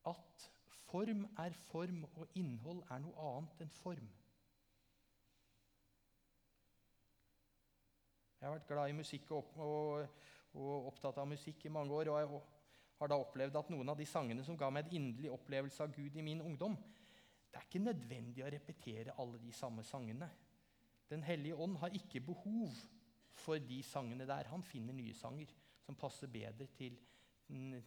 at 0.06 0.50
form 0.90 1.26
er 1.38 1.56
form, 1.70 2.04
og 2.14 2.28
innhold 2.34 2.84
er 2.90 3.02
noe 3.02 3.26
annet 3.32 3.64
enn 3.64 3.74
form. 3.80 4.08
Jeg 8.40 8.48
har 8.48 8.56
vært 8.56 8.70
glad 8.70 8.88
i 8.88 8.96
musikk 8.96 9.34
og, 9.36 9.50
og, 9.60 10.22
og 10.56 10.86
opptatt 10.88 11.18
av 11.20 11.28
musikk 11.28 11.66
i 11.66 11.72
mange 11.72 11.92
år. 11.92 12.08
og 12.08 12.20
jeg 12.20 12.40
har 13.00 13.10
da 13.12 13.18
opplevd 13.20 13.56
at 13.56 13.68
noen 13.72 13.88
av 13.92 13.98
de 13.98 14.06
sangene 14.08 14.44
som 14.44 14.56
ga 14.56 14.70
meg 14.72 14.86
en 14.86 14.96
inderlig 15.00 15.32
opplevelse 15.32 15.82
av 15.84 15.92
Gud 15.92 16.16
i 16.16 16.24
min 16.24 16.40
ungdom, 16.44 16.78
det 17.50 17.58
er 17.58 17.66
ikke 17.66 17.82
nødvendig 17.82 18.44
å 18.46 18.50
repetere 18.52 19.16
alle 19.18 19.40
de 19.42 19.52
samme 19.52 19.82
sangene. 19.86 20.28
Den 21.10 21.24
hellige 21.26 21.58
ånd 21.58 21.76
har 21.82 21.94
ikke 21.98 22.22
behov 22.22 22.76
for 23.42 23.58
de 23.58 23.82
sangene 23.82 24.26
der. 24.28 24.50
Han 24.52 24.62
finner 24.62 24.94
nye 24.94 25.14
sanger 25.14 25.50
som 25.82 25.98
passer 25.98 26.30
bedre 26.30 26.68
til, 26.76 26.94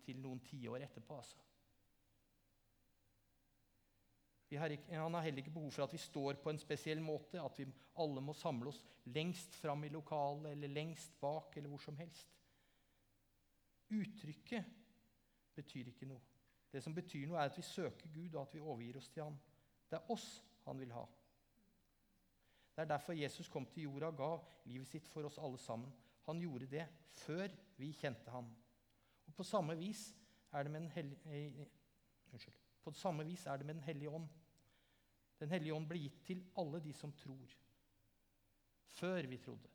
til 0.03 0.19
noen 0.19 0.43
tiår 0.43 0.83
etterpå. 0.83 1.15
altså. 1.15 1.39
Har 4.59 4.69
ikke, 4.69 4.93
han 4.93 5.13
har 5.13 5.23
heller 5.25 5.41
ikke 5.41 5.55
behov 5.55 5.71
for 5.71 5.83
at 5.83 5.93
vi 5.93 5.97
står 5.97 6.37
på 6.43 6.51
en 6.51 6.59
spesiell 6.61 6.99
måte, 7.01 7.41
at 7.41 7.57
vi 7.57 7.65
alle 8.03 8.21
må 8.21 8.35
samle 8.37 8.69
oss 8.69 8.83
lengst 9.05 9.55
fram 9.57 9.83
i 9.83 9.89
lokalet 9.89 10.51
eller 10.51 10.69
lengst 10.69 11.15
bak 11.21 11.57
eller 11.57 11.71
hvor 11.71 11.81
som 11.81 11.97
helst. 11.97 12.35
Uttrykket 13.89 14.69
betyr 15.55 15.89
ikke 15.89 16.09
noe. 16.09 16.21
Det 16.73 16.83
som 16.83 16.93
betyr 16.93 17.27
noe, 17.29 17.39
er 17.39 17.49
at 17.49 17.57
vi 17.57 17.65
søker 17.65 18.09
Gud, 18.13 18.35
og 18.35 18.41
at 18.43 18.53
vi 18.53 18.61
overgir 18.61 18.97
oss 18.97 19.09
til 19.13 19.23
ham. 19.23 19.35
Det 19.93 19.99
er 19.99 20.13
oss 20.13 20.27
han 20.65 20.79
vil 20.81 20.93
ha. 20.95 21.03
Det 22.73 22.81
er 22.81 22.89
derfor 22.89 23.13
Jesus 23.13 23.49
kom 23.53 23.67
til 23.69 23.85
jorda 23.85 24.09
og 24.09 24.17
ga 24.17 24.29
livet 24.65 24.89
sitt 24.89 25.07
for 25.11 25.27
oss 25.29 25.37
alle 25.37 25.59
sammen. 25.61 25.91
Han 26.25 26.39
gjorde 26.41 26.69
det 26.71 26.87
før 27.19 27.51
vi 27.77 27.91
kjente 27.93 28.31
ham. 28.33 28.47
Og 29.27 29.35
På 29.37 29.45
samme 29.45 29.75
vis 29.77 30.15
er 30.51 30.63
det 30.63 30.71
med 30.71 30.81
Den 30.81 30.89
hellige, 30.89 31.19
eh, 31.29 32.47
på 32.83 32.91
samme 32.91 33.25
vis 33.25 33.45
er 33.45 33.57
det 33.57 33.65
med 33.65 33.75
Den 33.75 33.83
hellige 33.83 34.09
ånd. 34.09 34.27
Den 35.39 35.49
hellige 35.49 35.73
ånd 35.73 35.87
ble 35.87 35.99
gitt 35.99 36.23
til 36.25 36.41
alle 36.57 36.79
de 36.79 36.93
som 36.93 37.11
tror. 37.11 37.53
Før 38.97 39.27
vi 39.27 39.37
trodde. 39.37 39.69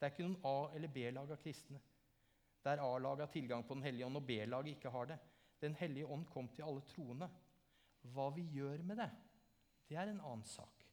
Det 0.00 0.06
er 0.06 0.12
ikke 0.12 0.28
noen 0.28 0.44
A- 0.44 0.74
eller 0.74 0.88
B-lag 0.88 1.30
av 1.30 1.36
kristne 1.36 1.80
der 2.64 2.80
A-laget 2.84 3.20
har 3.20 3.32
tilgang 3.32 3.64
på 3.66 3.74
Den 3.74 3.82
hellige 3.82 4.06
ånd, 4.06 4.16
og 4.16 4.26
B-laget 4.26 4.76
ikke 4.76 4.90
har 4.90 5.04
det. 5.04 5.18
Den 5.60 5.74
hellige 5.74 6.06
ånd 6.06 6.26
kom 6.26 6.48
til 6.48 6.62
alle 6.62 6.80
troende. 6.80 7.28
Hva 8.02 8.28
vi 8.34 8.42
gjør 8.52 8.82
med 8.82 8.96
det, 8.96 9.10
det 9.90 9.98
er 9.98 10.06
en 10.06 10.22
annen 10.22 10.46
sak. 10.46 10.84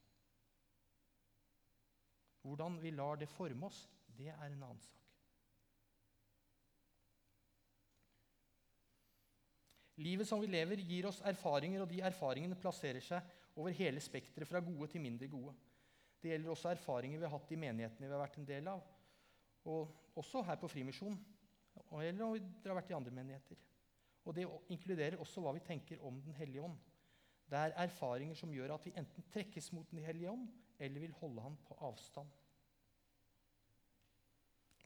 Hvordan 2.41 2.79
vi 2.81 2.91
lar 2.95 3.19
det 3.19 3.29
forme 3.29 3.67
oss, 3.69 3.83
det 4.17 4.31
er 4.33 4.47
en 4.47 4.63
annen 4.63 4.81
sak. 4.81 4.93
Livet 10.01 10.29
som 10.29 10.41
vi 10.41 10.49
lever, 10.49 10.81
gir 10.85 11.07
oss 11.09 11.21
erfaringer, 11.25 11.81
og 11.81 11.89
de 11.89 12.01
erfaringene 12.05 12.57
plasserer 12.57 13.01
seg 13.01 13.57
over 13.57 13.73
hele 13.73 14.01
spekteret, 14.01 14.49
fra 14.49 14.61
gode 14.61 14.89
til 14.91 15.01
mindre 15.01 15.29
gode. 15.29 15.53
Det 16.21 16.31
gjelder 16.31 16.53
også 16.53 16.73
erfaringer 16.73 17.21
vi 17.21 17.25
har 17.25 17.33
hatt 17.33 17.53
i 17.53 17.61
menighetene 17.61 18.09
vi 18.09 18.13
har 18.13 18.21
vært 18.21 18.37
en 18.41 18.49
del 18.49 18.69
av, 18.69 18.83
og 19.69 20.17
også 20.17 20.43
her 20.45 20.57
på 20.61 20.69
Frimisjonen 20.71 21.17
eller 21.91 22.23
om 22.25 22.33
vi 22.33 22.69
har 22.69 22.77
vært 22.77 22.91
i 22.91 22.95
andre 22.97 23.13
menigheter. 23.13 23.57
Og 24.25 24.35
Det 24.35 24.45
inkluderer 24.73 25.19
også 25.21 25.41
hva 25.41 25.53
vi 25.55 25.63
tenker 25.63 26.01
om 26.03 26.21
Den 26.21 26.33
hellige 26.35 26.61
ånd. 26.61 26.77
Det 27.47 27.59
er 27.59 27.75
erfaringer 27.79 28.35
som 28.35 28.51
gjør 28.51 28.73
at 28.75 28.85
vi 28.85 28.95
enten 28.99 29.25
trekkes 29.31 29.71
mot 29.75 29.87
Den 29.91 30.03
hellige 30.03 30.31
ånd, 30.31 30.47
eller 30.79 31.03
vil 31.03 31.15
holde 31.21 31.41
ham 31.41 31.55
på 31.67 31.77
avstand. 31.87 32.27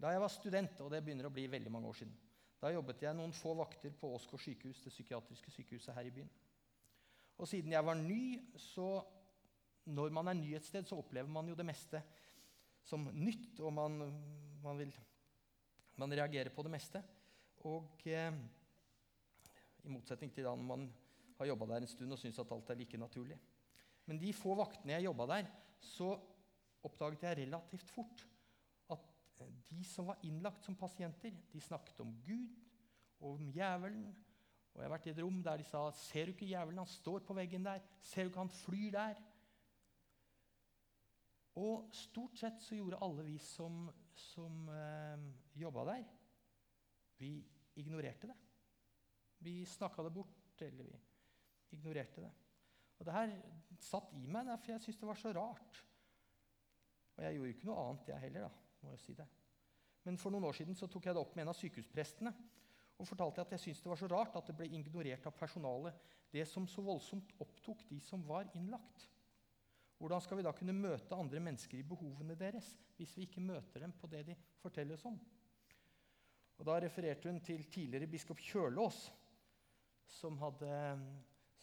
Da 0.01 0.13
jeg 0.13 0.21
var 0.21 0.33
student, 0.33 0.79
og 0.81 0.91
det 0.91 1.01
begynner 1.05 1.27
å 1.29 1.33
bli 1.33 1.47
veldig 1.49 1.71
mange 1.73 1.89
år 1.89 1.97
siden, 2.01 2.13
da 2.61 2.69
jobbet 2.69 3.01
jeg 3.01 3.17
noen 3.17 3.33
få 3.33 3.55
vakter 3.57 3.93
på 3.97 4.09
Åsgård 4.15 4.41
sykehus, 4.41 4.83
det 4.83 4.93
psykiatriske 4.93 5.51
sykehuset 5.51 5.95
her 5.97 6.09
i 6.09 6.13
byen. 6.13 6.29
Og 7.41 7.49
siden 7.49 7.73
jeg 7.73 7.85
var 7.85 7.97
ny, 7.97 8.37
så 8.57 9.01
når 9.89 10.13
man 10.13 10.29
er 10.29 10.37
ny 10.37 10.53
et 10.55 10.65
sted, 10.65 10.85
så 10.85 10.99
opplever 11.01 11.29
man 11.29 11.49
jo 11.49 11.57
det 11.57 11.65
meste 11.65 12.03
som 12.85 13.07
nytt, 13.13 13.59
og 13.65 13.73
man, 13.73 13.97
man 14.61 14.77
vil 14.77 14.93
man 16.01 16.13
reagerer 16.13 16.49
på 16.53 16.63
det 16.65 16.73
meste. 16.73 17.01
Og 17.69 18.05
eh, 18.09 18.33
i 19.85 19.91
motsetning 19.91 20.31
til 20.33 20.47
da 20.47 20.53
man 20.57 20.87
har 21.41 21.49
jobba 21.49 21.67
der 21.73 21.83
en 21.83 21.89
stund 21.89 22.13
og 22.13 22.19
syns 22.21 22.39
at 22.41 22.51
alt 22.53 22.69
er 22.69 22.79
like 22.79 22.99
naturlig. 22.99 23.37
Men 24.05 24.19
de 24.21 24.33
få 24.35 24.55
vaktene 24.57 24.97
jeg 24.97 25.07
jobba 25.07 25.27
der, 25.35 25.49
så 25.81 26.13
oppdaget 26.85 27.23
jeg 27.25 27.37
relativt 27.43 27.89
fort 27.93 28.25
at 28.93 29.07
de 29.69 29.83
som 29.87 30.09
var 30.11 30.21
innlagt 30.27 30.65
som 30.65 30.77
pasienter, 30.77 31.33
de 31.51 31.61
snakket 31.61 31.99
om 32.03 32.13
Gud 32.25 32.51
og 33.21 33.39
om 33.39 33.49
djevelen. 33.53 34.05
Og 34.71 34.79
jeg 34.79 34.87
har 34.87 34.93
vært 34.93 35.07
i 35.09 35.13
et 35.13 35.21
rom 35.23 35.41
der 35.43 35.57
de 35.57 35.63
sa 35.67 35.89
'Ser 35.91 36.25
du 36.25 36.31
ikke 36.31 36.45
djevelen? 36.45 36.77
Han 36.77 36.87
står 36.87 37.19
på 37.19 37.33
veggen 37.33 37.65
der.' 37.65 37.81
'Ser 38.01 38.23
du 38.23 38.29
ikke 38.29 38.39
han 38.39 38.49
flyr 38.49 38.91
der?' 38.91 39.21
Og 41.55 41.89
stort 41.91 42.37
sett 42.37 42.61
så 42.63 42.75
gjorde 42.75 43.01
alle 43.01 43.25
vi 43.25 43.37
som, 43.37 43.89
som 44.15 44.69
eh, 44.69 45.19
jobba 45.59 45.83
der, 45.85 46.05
vi 47.17 47.45
ignorerte 47.75 48.27
det. 48.27 48.37
Vi 49.39 49.65
snakka 49.65 50.03
det 50.03 50.13
bort, 50.13 50.61
eller 50.61 50.83
vi 50.83 50.99
ignorerte 51.75 52.23
det. 52.23 52.31
Og 52.99 53.07
det 53.07 53.15
her 53.15 53.35
satt 53.81 54.11
i 54.17 54.27
meg, 54.29 54.49
for 54.61 54.73
jeg 54.73 54.83
syntes 54.83 54.99
det 55.01 55.09
var 55.09 55.19
så 55.19 55.33
rart. 55.35 55.83
Og 57.17 57.23
jeg 57.25 57.37
gjorde 57.37 57.53
ikke 57.55 57.69
noe 57.69 57.83
annet, 57.85 58.11
jeg 58.13 58.25
heller. 58.27 58.47
da, 58.47 58.79
må 58.81 58.93
jeg 58.95 59.03
si 59.03 59.15
det. 59.17 59.27
Men 60.05 60.17
for 60.17 60.33
noen 60.33 60.47
år 60.49 60.57
siden 60.57 60.77
så 60.77 60.89
tok 60.89 61.07
jeg 61.07 61.17
det 61.17 61.21
opp 61.21 61.35
med 61.35 61.45
en 61.45 61.53
av 61.53 61.57
sykehusprestene 61.57 62.33
og 63.01 63.07
fortalte 63.09 63.41
at 63.41 63.53
jeg 63.55 63.63
syntes 63.63 63.81
det 63.81 63.89
var 63.89 63.99
så 63.99 64.09
rart 64.09 64.35
at 64.37 64.49
det 64.49 64.55
ble 64.57 64.67
ignorert 64.77 65.25
av 65.25 65.33
personalet, 65.37 65.97
det 66.31 66.45
som 66.49 66.67
så 66.69 66.83
voldsomt 66.85 67.33
opptok 67.41 67.83
de 67.89 67.97
som 68.03 68.21
var 68.27 68.49
innlagt. 68.57 69.07
Hvordan 70.01 70.21
skal 70.21 70.39
vi 70.39 70.45
da 70.45 70.53
kunne 70.57 70.73
møte 70.73 71.17
andre 71.17 71.41
mennesker 71.43 71.77
i 71.77 71.85
behovene 71.85 72.37
deres 72.37 72.71
hvis 72.97 73.13
vi 73.17 73.27
ikke 73.27 73.43
møter 73.43 73.83
dem 73.83 73.93
på 73.97 74.09
det 74.09 74.23
de 74.29 74.37
forteller 74.61 74.97
oss 74.97 75.05
om? 75.09 75.17
Og 76.61 76.65
Da 76.65 76.77
refererte 76.77 77.29
hun 77.29 77.41
til 77.41 77.63
tidligere 77.73 78.09
biskop 78.09 78.37
Kjølås, 78.37 79.07
som 80.05 80.37
hadde, 80.37 80.69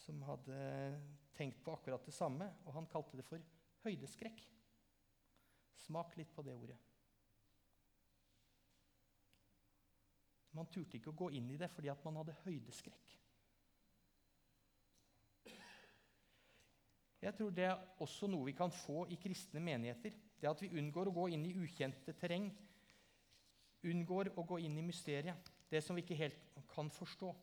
som 0.09 0.23
hadde 0.25 0.59
tenkt 1.37 1.61
på 1.65 1.75
akkurat 1.77 2.07
det 2.09 2.15
samme, 2.17 2.49
og 2.65 2.73
han 2.79 2.89
kalte 2.89 3.19
det 3.21 3.27
for 3.29 3.43
høydeskrekk. 3.85 4.41
Smak 5.85 6.17
litt 6.17 6.33
på 6.33 6.45
det 6.47 6.57
ordet. 6.57 6.79
Man 10.57 10.71
turte 10.73 10.97
ikke 10.97 11.13
å 11.13 11.19
gå 11.19 11.29
inn 11.37 11.53
i 11.53 11.61
det 11.61 11.69
fordi 11.75 11.93
man 12.07 12.23
hadde 12.23 12.39
høydeskrekk. 12.47 13.15
Jeg 17.19 17.35
tror 17.35 17.53
det 17.53 17.67
er 17.67 17.87
også 18.01 18.31
noe 18.31 18.47
vi 18.47 18.57
kan 18.57 18.73
få 18.73 19.05
i 19.13 19.19
kristne 19.21 19.61
menigheter. 19.61 20.15
Det 20.39 20.49
at 20.49 20.61
vi 20.63 20.73
unngår 20.79 21.11
å 21.11 21.17
gå 21.19 21.29
inn 21.35 21.45
i 21.45 21.55
ukjente 21.59 22.15
terreng, 22.17 22.49
unngår 23.85 24.33
å 24.39 24.45
gå 24.47 24.61
inn 24.65 24.79
i 24.79 24.87
mysteriet, 24.87 25.51
det 25.69 25.83
som 25.85 25.99
vi 25.99 26.07
ikke 26.07 26.19
helt 26.19 26.47
kan 26.73 26.89
forstå. 26.95 27.35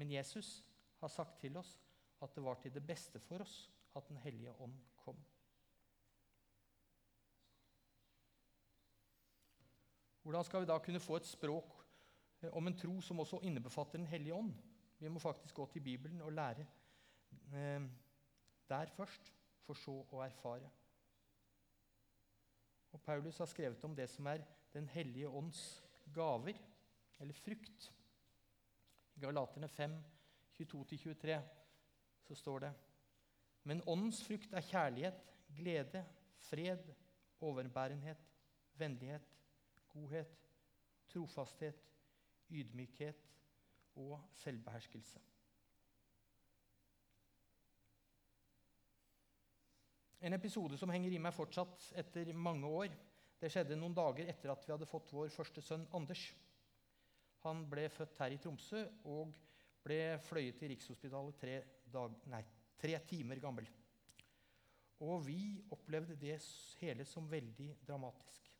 Men 0.00 0.10
Jesus 0.16 0.64
har 1.00 1.12
sagt 1.12 1.40
til 1.40 1.56
oss 1.56 1.76
at 2.22 2.34
det 2.34 2.44
var 2.44 2.58
til 2.60 2.74
det 2.74 2.84
beste 2.86 3.20
for 3.20 3.44
oss 3.44 3.56
at 3.96 4.08
Den 4.08 4.16
hellige 4.20 4.52
ånd 4.60 4.74
kom. 4.96 5.16
Hvordan 10.22 10.44
skal 10.44 10.60
vi 10.60 10.66
da 10.66 10.78
kunne 10.78 11.00
få 11.00 11.16
et 11.16 11.26
språk 11.26 11.76
eh, 12.42 12.50
om 12.52 12.66
en 12.66 12.76
tro 12.76 13.00
som 13.00 13.20
også 13.20 13.40
innebefatter 13.42 13.98
Den 13.98 14.06
hellige 14.06 14.34
ånd? 14.34 14.52
Vi 14.98 15.08
må 15.08 15.18
faktisk 15.18 15.54
gå 15.54 15.66
til 15.72 15.80
Bibelen 15.80 16.20
og 16.20 16.32
lære 16.32 16.66
eh, 17.54 17.82
der 18.68 18.86
først, 18.96 19.32
for 19.66 19.74
så 19.74 19.94
å 20.14 20.20
erfare. 20.22 20.68
Og 22.92 23.00
Paulus 23.02 23.38
har 23.38 23.48
skrevet 23.50 23.84
om 23.84 23.94
det 23.96 24.08
som 24.10 24.26
er 24.26 24.44
Den 24.74 24.88
hellige 24.88 25.28
ånds 25.28 25.60
gaver, 26.14 26.58
eller 27.18 27.34
frukt. 27.34 27.92
Galaterne 29.20 29.68
5, 29.68 29.94
22-23 30.56 31.38
så 32.26 32.34
står 32.34 32.58
det 32.66 32.72
Men 33.62 33.82
åndens 33.86 34.22
frukt 34.24 34.52
er 34.52 34.60
kjærlighet, 34.60 35.22
glede, 35.56 36.04
fred, 36.38 36.82
overbærenhet, 37.40 38.18
vennlighet, 38.78 39.28
godhet, 39.88 40.36
trofasthet, 41.08 41.82
ydmykhet 42.50 43.26
og 43.96 44.20
selvbeherskelse. 44.34 45.20
En 50.20 50.32
episode 50.32 50.78
som 50.78 50.90
henger 50.90 51.12
i 51.12 51.20
meg 51.22 51.34
fortsatt 51.36 51.90
etter 52.00 52.32
mange 52.32 52.66
år. 52.66 52.94
Det 53.36 53.50
skjedde 53.52 53.76
noen 53.76 53.94
dager 53.94 54.30
etter 54.32 54.50
at 54.50 54.64
vi 54.64 54.72
hadde 54.72 54.88
fått 54.88 55.12
vår 55.12 55.28
første 55.30 55.62
sønn 55.62 55.84
Anders. 55.94 56.22
Han 57.44 57.66
ble 57.70 57.84
født 57.92 58.18
her 58.22 58.32
i 58.34 58.38
Tromsø 58.42 58.80
og 59.04 59.36
ble 59.86 60.00
fløyet 60.26 60.58
til 60.58 60.72
Rikshospitalet 60.72 61.38
tre, 61.40 61.56
dag, 61.92 62.14
nei, 62.32 62.42
tre 62.80 62.98
timer 63.06 63.40
gammel. 63.42 63.68
Og 65.06 65.20
vi 65.26 65.40
opplevde 65.74 66.16
det 66.18 66.38
hele 66.80 67.04
som 67.08 67.28
veldig 67.30 67.68
dramatisk. 67.86 68.50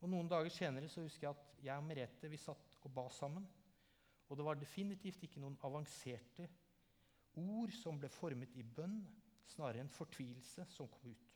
Og 0.00 0.10
Noen 0.12 0.28
dager 0.30 0.52
senere 0.52 0.88
så 0.92 1.02
husker 1.04 1.26
jeg 1.26 1.34
at 1.34 1.62
jeg 1.66 1.80
og 1.80 1.86
Merete 1.88 2.30
vi 2.30 2.40
satt 2.40 2.76
og 2.82 2.92
ba 2.94 3.06
sammen. 3.10 3.46
Og 4.28 4.38
det 4.38 4.46
var 4.46 4.58
definitivt 4.58 5.22
ikke 5.26 5.42
noen 5.42 5.58
avanserte 5.66 6.48
ord 7.36 7.72
som 7.76 7.98
ble 8.00 8.10
formet 8.12 8.54
i 8.56 8.64
bønn 8.64 9.00
snarere 9.46 9.84
en 9.84 9.92
fortvilelse 9.92 10.66
som 10.72 10.88
kom 10.90 11.12
ut. 11.12 11.35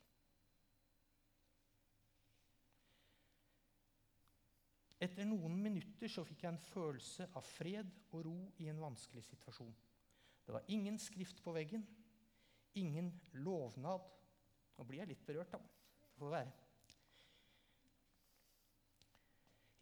Etter 5.01 5.25
noen 5.25 5.55
minutter 5.63 6.11
så 6.13 6.21
fikk 6.27 6.43
jeg 6.45 6.53
en 6.53 6.63
følelse 6.69 7.25
av 7.33 7.45
fred 7.55 7.89
og 8.11 8.25
ro 8.27 8.35
i 8.61 8.67
en 8.69 8.81
vanskelig 8.83 9.23
situasjon. 9.25 9.73
Det 10.45 10.53
var 10.53 10.67
ingen 10.73 10.99
skrift 11.01 11.41
på 11.41 11.53
veggen, 11.55 11.85
ingen 12.77 13.09
lovnad. 13.33 14.05
Nå 14.77 14.85
blir 14.85 15.01
jeg 15.01 15.13
litt 15.13 15.25
berørt, 15.25 15.55
da. 15.55 15.61
Det 16.11 16.21
får 16.21 16.35
være. 16.35 16.51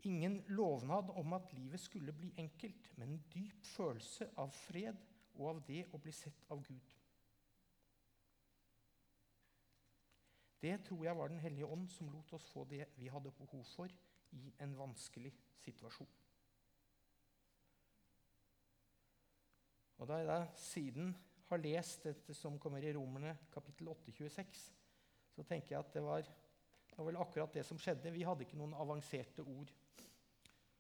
Ingen 0.08 0.38
lovnad 0.56 1.12
om 1.20 1.36
at 1.36 1.52
livet 1.58 1.84
skulle 1.84 2.16
bli 2.16 2.32
enkelt, 2.40 2.88
men 2.96 3.18
en 3.18 3.24
dyp 3.34 3.66
følelse 3.74 4.30
av 4.40 4.54
fred 4.56 5.02
og 5.36 5.50
av 5.52 5.60
det 5.68 5.82
å 5.92 6.00
bli 6.00 6.14
sett 6.16 6.46
av 6.54 6.64
Gud. 6.64 6.96
Det 10.60 10.78
tror 10.88 11.04
jeg 11.06 11.16
var 11.16 11.28
Den 11.28 11.40
hellige 11.44 11.68
ånd 11.68 11.92
som 11.92 12.10
lot 12.12 12.34
oss 12.36 12.48
få 12.52 12.64
det 12.68 12.86
vi 12.96 13.12
hadde 13.12 13.32
behov 13.32 13.64
for 13.76 13.92
i 14.38 14.54
en 14.64 14.76
vanskelig 14.78 15.32
situasjon. 15.64 16.10
Og 20.00 20.08
Da 20.08 20.20
jeg 20.22 20.28
da 20.30 20.40
siden 20.56 21.10
har 21.50 21.60
lest 21.64 22.06
dette 22.08 22.34
som 22.38 22.60
kommer 22.62 22.84
i 22.86 22.94
Romerne 22.96 23.36
kapittel 23.52 23.90
8, 23.92 24.14
26, 24.16 24.62
så 25.36 25.44
tenker 25.44 25.76
jeg 25.76 25.80
at 25.80 25.94
det 25.94 26.04
var, 26.04 26.22
det 26.22 26.98
var 26.98 27.10
vel 27.10 27.20
akkurat 27.20 27.54
det 27.54 27.66
som 27.68 27.80
skjedde. 27.80 28.14
Vi 28.14 28.24
hadde 28.28 28.46
ikke 28.46 28.60
noen 28.60 28.78
avanserte 28.78 29.44
ord. 29.44 29.74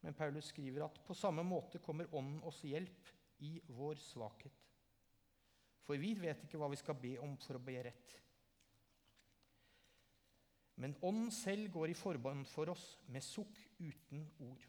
Men 0.02 0.16
Paulus 0.16 0.54
skriver 0.54 0.86
at 0.86 1.02
på 1.04 1.18
samme 1.18 1.44
måte 1.44 1.82
kommer 1.84 2.08
Ånden 2.16 2.40
oss 2.48 2.62
hjelp 2.64 3.12
i 3.44 3.58
vår 3.76 4.00
svakhet. 4.00 4.66
For 5.84 6.00
vi 6.00 6.14
vet 6.16 6.46
ikke 6.46 6.60
hva 6.62 6.70
vi 6.72 6.80
skal 6.80 6.96
be 7.02 7.16
om 7.24 7.36
for 7.42 7.58
å 7.58 7.64
be 7.66 7.80
rett. 7.90 8.16
Men 10.80 10.96
Ånden 11.04 11.32
selv 11.36 11.68
går 11.74 11.92
i 11.92 11.98
forbånd 11.98 12.48
for 12.48 12.72
oss 12.72 12.84
med 13.12 13.24
sukk 13.24 13.58
uten 13.84 14.24
ord. 14.46 14.68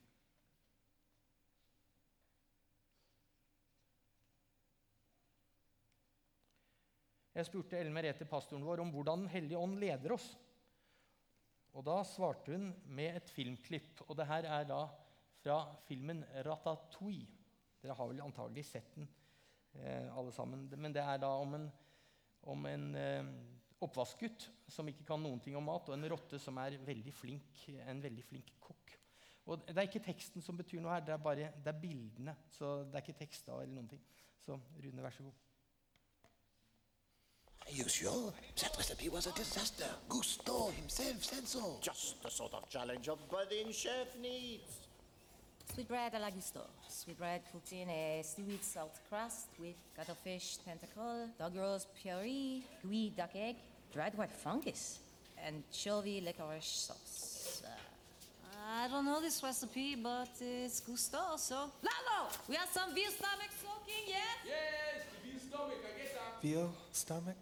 Jeg 7.31 7.47
spurte 7.47 7.79
Ellen 7.79 7.95
Merete, 7.95 8.27
pastoren 8.27 8.67
vår, 8.67 8.83
om 8.83 8.91
hvordan 8.91 9.23
Den 9.23 9.31
hellige 9.33 9.59
ånd 9.59 9.79
leder 9.79 10.17
oss. 10.17 10.33
Og 11.79 11.87
Da 11.87 12.01
svarte 12.03 12.53
hun 12.53 12.73
med 12.91 13.17
et 13.21 13.31
filmklipp. 13.31 14.03
og 14.09 14.17
det 14.17 14.27
her 14.27 14.45
er 14.45 14.65
da 14.65 14.89
fra 15.41 15.77
filmen 15.87 16.25
'Ratatouille'. 16.25 17.29
Dere 17.83 17.95
har 17.95 18.09
vel 18.09 18.21
antagelig 18.21 18.65
sett 18.65 18.95
den, 18.95 19.09
eh, 19.75 20.17
alle 20.19 20.33
sammen. 20.33 20.69
Men 20.77 20.93
det 20.93 21.03
er 21.03 21.17
da 21.19 21.27
om 21.27 21.55
en, 21.55 21.73
om 22.43 22.67
en 22.67 22.95
eh, 22.95 23.25
oppvaskgutt 23.81 24.49
som 24.71 24.89
ikke 24.89 25.07
kan 25.09 25.23
noen 25.23 25.41
ting 25.43 25.57
om 25.59 25.65
mat, 25.65 25.89
og 25.89 25.97
en 25.97 26.09
rotte 26.13 26.39
som 26.43 26.59
er 26.63 26.79
veldig 26.87 27.13
flink, 27.17 27.63
en 27.87 28.03
veldig 28.03 28.25
flink 28.29 28.53
kokk. 28.61 28.97
Og 29.51 29.67
Det 29.67 29.77
er 29.77 29.89
ikke 29.89 30.05
teksten 30.05 30.43
som 30.45 30.57
betyr 30.57 30.83
noe 30.83 30.93
her, 30.95 31.05
det 31.05 31.15
er 31.15 31.23
bare 31.23 31.53
det 31.65 31.73
er 31.73 31.81
bildene. 31.81 32.37
Så 32.53 32.85
det 32.85 32.99
er 33.01 33.07
ikke 33.07 33.21
tekst 33.25 33.49
da, 33.49 33.57
eller 33.63 33.75
noen 33.75 33.89
ting. 33.89 34.03
Så 34.45 34.59
Rune, 34.85 35.03
vær 35.03 35.17
så 35.17 35.25
god. 35.27 35.47
Are 37.67 37.73
you 37.77 37.89
sure? 37.89 38.33
That 38.57 38.77
recipe 38.79 39.09
was 39.09 39.27
a 39.27 39.33
disaster. 39.33 39.91
Gusto 40.09 40.71
himself 40.71 41.25
said 41.25 41.47
so. 41.47 41.79
Just 41.83 42.23
the 42.23 42.31
sort 42.31 42.55
of 42.55 42.69
challenge 42.69 43.09
a 43.09 43.17
budding 43.31 43.73
chef 43.73 44.17
needs. 44.21 44.89
Sweetbread 45.75 46.15
a 46.15 46.19
la 46.19 46.31
gusto. 46.31 46.61
Sweetbread 46.89 47.43
cooked 47.53 47.73
in 47.73 47.89
a 47.89 48.23
seaweed 48.25 48.65
salt 48.65 48.99
crust 49.09 49.49
with 49.61 49.77
cuttlefish 49.97 50.57
tentacle, 50.65 51.29
dog 51.39 51.55
rose 51.57 51.87
puree, 52.03 52.65
gooey 52.83 53.13
duck 53.17 53.37
egg, 53.37 53.57
dried 53.93 54.17
white 54.17 54.31
fungus, 54.31 54.99
and 55.45 55.63
chovy 55.73 56.25
licorice 56.25 56.65
sauce. 56.65 57.63
Uh, 57.65 58.85
I 58.85 58.89
don't 58.89 59.05
know 59.05 59.21
this 59.21 59.43
recipe, 59.43 59.97
but 59.97 60.29
it's 60.41 60.81
gusto, 60.81 61.37
so... 61.37 61.55
Lalo! 61.83 62.29
We 62.49 62.55
have 62.57 62.69
some 62.71 62.95
veal 62.95 63.11
stomach 63.11 63.51
soaking, 63.61 64.05
yes? 64.07 64.39
Yes, 64.47 65.05
veal 65.25 65.41
stomach, 65.41 65.79
I 65.83 65.99
get 65.99 66.15
that. 66.15 66.43
Veal 66.43 66.73
stomach? 66.93 67.37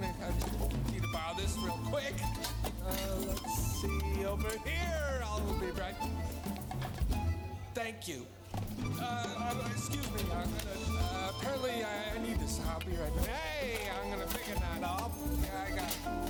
Gonna 0.00 0.14
I 0.22 0.92
need 0.92 1.02
to 1.02 1.08
borrow 1.08 1.34
this 1.36 1.56
real 1.58 1.78
quick. 1.86 2.14
uh, 2.86 2.92
let's 3.26 3.80
see 3.80 4.24
over 4.24 4.50
here. 4.64 5.22
I'll 5.24 5.40
be 5.60 5.66
right. 5.80 5.94
Thank 7.74 8.08
you. 8.08 8.26
Uh, 9.00 9.02
uh, 9.02 9.54
excuse 9.70 10.10
me. 10.12 10.20
I'm 10.22 10.44
gonna. 10.44 11.00
Uh, 11.00 11.32
apparently, 11.38 11.84
I, 11.84 12.16
I 12.16 12.26
need 12.26 12.38
this. 12.40 12.60
I'll 12.68 12.80
be 12.80 12.96
right 12.96 13.14
back. 13.16 13.26
Hey, 13.26 13.88
I'm 14.02 14.10
gonna 14.10 14.26
pick 14.26 14.46
that 14.54 14.82
up. 14.82 15.12
Yeah, 15.42 15.66
I 15.66 15.76
got 15.76 16.27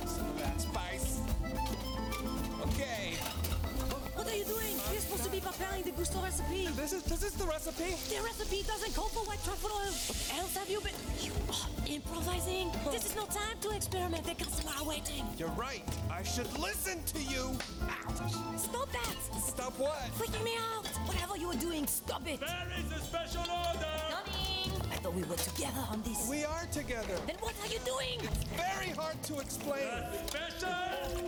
supposed 5.09 5.25
to 5.25 5.31
be 5.31 5.39
preparing 5.39 5.81
the 5.81 5.91
gusto 5.91 6.21
recipe. 6.21 6.67
This 6.75 6.93
is 6.93 7.01
this 7.03 7.23
is 7.23 7.33
the 7.33 7.45
recipe. 7.45 7.97
The 8.13 8.21
recipe 8.21 8.61
doesn't 8.61 8.93
call 8.93 9.09
for 9.09 9.25
white 9.25 9.43
truffle 9.43 9.71
oil. 9.73 9.89
Else 10.37 10.55
have 10.55 10.69
you 10.69 10.79
been... 10.81 10.93
You 11.19 11.31
are 11.49 11.67
improvising. 11.87 12.69
This 12.91 13.05
is 13.07 13.15
no 13.15 13.25
time 13.25 13.57
to 13.61 13.71
experiment. 13.71 14.23
The 14.23 14.35
customer 14.35 14.71
are 14.79 14.85
waiting. 14.85 15.25
You're 15.37 15.55
right. 15.57 15.81
I 16.11 16.21
should 16.21 16.51
listen 16.59 17.01
to 17.05 17.19
you. 17.23 17.57
Ouch. 17.89 18.33
Stop 18.57 18.91
that. 18.91 19.17
Stop 19.41 19.79
what? 19.79 19.97
Freaking 20.13 20.43
me 20.43 20.53
out. 20.77 20.85
Whatever 21.07 21.37
you 21.37 21.49
are 21.49 21.59
doing, 21.59 21.87
stop 21.87 22.27
it. 22.27 22.39
There 22.39 22.71
is 22.77 22.91
a 22.91 23.01
special 23.01 23.41
order. 23.49 23.95
Coming! 24.13 24.91
I 24.91 24.95
thought 25.01 25.15
we 25.15 25.23
were 25.23 25.37
together 25.37 25.83
on 25.89 26.03
this. 26.03 26.27
We 26.29 26.45
are 26.45 26.67
together. 26.71 27.17
Then 27.25 27.37
what 27.39 27.55
are 27.63 27.71
you 27.73 27.79
doing? 27.83 28.19
Very 28.55 28.91
hard 28.93 29.21
to 29.23 29.39
explain. 29.39 29.89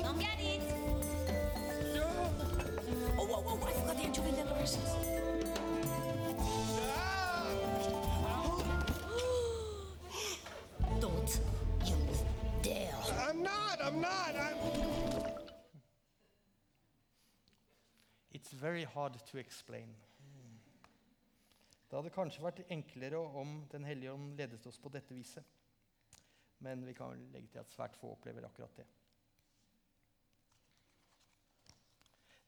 Come 0.04 0.20
get 0.20 0.38
it! 0.40 1.11
Oh, 3.22 3.28
oh, 3.30 3.44
oh, 3.46 3.68
I 3.68 3.72
forgot 3.74 3.98
the 3.98 4.04
anchovy 4.04 4.32
livers. 4.32 4.78
Don't 11.00 11.40
you 11.86 11.98
dare. 12.64 12.96
I'm 13.30 13.44
not, 13.44 13.78
I'm 13.86 14.02
not. 14.02 14.34
I'm... 14.36 14.58
It's 18.32 18.52
very 18.54 18.86
hard 18.86 19.14
to 19.32 19.38
explain. 19.38 19.94
Det 21.90 22.00
hadde 22.00 22.10
kanskje 22.16 22.42
vært 22.42 22.64
enklere 22.74 23.20
om 23.20 23.68
Den 23.70 23.86
hellige 23.86 24.16
ånd 24.16 24.34
ledet 24.40 24.66
oss 24.66 24.82
på 24.82 24.90
dette 24.90 25.14
viset. 25.14 25.46
Men 26.58 26.86
vi 26.88 26.98
kan 26.98 27.30
legge 27.36 27.54
til 27.54 27.62
at 27.62 27.70
svært 27.70 28.02
få 28.02 28.16
opplever 28.16 28.50
akkurat 28.50 28.82
det. 28.82 28.90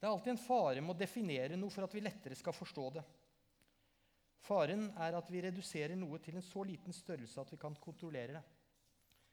Det 0.04 0.10
er 0.10 0.18
alltid 0.18 0.34
en 0.34 0.42
fare 0.44 0.80
med 0.84 0.92
å 0.92 1.00
definere 1.00 1.56
noe 1.56 1.72
for 1.72 1.86
at 1.86 1.94
vi 1.96 2.02
lettere 2.04 2.36
skal 2.36 2.52
forstå 2.52 2.82
det. 2.92 3.02
Faren 4.44 4.90
er 5.00 5.16
at 5.16 5.30
vi 5.32 5.40
reduserer 5.40 5.96
noe 5.96 6.18
til 6.20 6.36
en 6.36 6.44
så 6.44 6.60
liten 6.68 6.92
størrelse 6.92 7.40
at 7.40 7.54
vi 7.54 7.56
kan 7.62 7.72
kontrollere 7.80 8.34
det. 8.36 8.42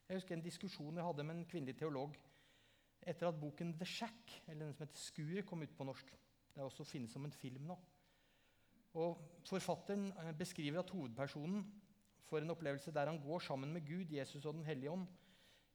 Jeg 0.08 0.22
husker 0.22 0.38
en 0.38 0.46
diskusjon 0.46 0.96
jeg 0.96 1.04
hadde 1.10 1.26
med 1.28 1.36
en 1.36 1.50
kvinnelig 1.52 1.76
teolog 1.82 2.16
etter 3.04 3.28
at 3.28 3.42
boken 3.42 3.74
'The 3.76 3.90
Shack', 3.98 4.38
eller 4.48 4.70
den 4.70 4.74
som 4.78 4.86
heter 4.86 5.02
'Skuret', 5.02 5.46
kom 5.50 5.62
ut 5.62 5.76
på 5.76 5.90
norsk. 5.92 6.16
Det 6.56 6.62
er 6.62 6.70
også 6.70 6.88
finnes 6.88 7.12
som 7.12 7.28
en 7.28 7.36
film 7.36 7.68
nå. 7.68 7.78
Og 8.94 9.20
Forfatteren 9.44 10.08
eh, 10.24 10.32
beskriver 10.32 10.80
at 10.80 10.90
hovedpersonen 10.96 11.66
får 12.32 12.46
en 12.46 12.56
opplevelse 12.56 12.96
der 12.96 13.12
han 13.12 13.20
går 13.20 13.40
sammen 13.40 13.74
med 13.74 13.84
Gud, 13.84 14.08
Jesus 14.08 14.46
og 14.46 14.54
Den 14.54 14.64
hellige 14.64 14.92
ånd. 14.92 15.08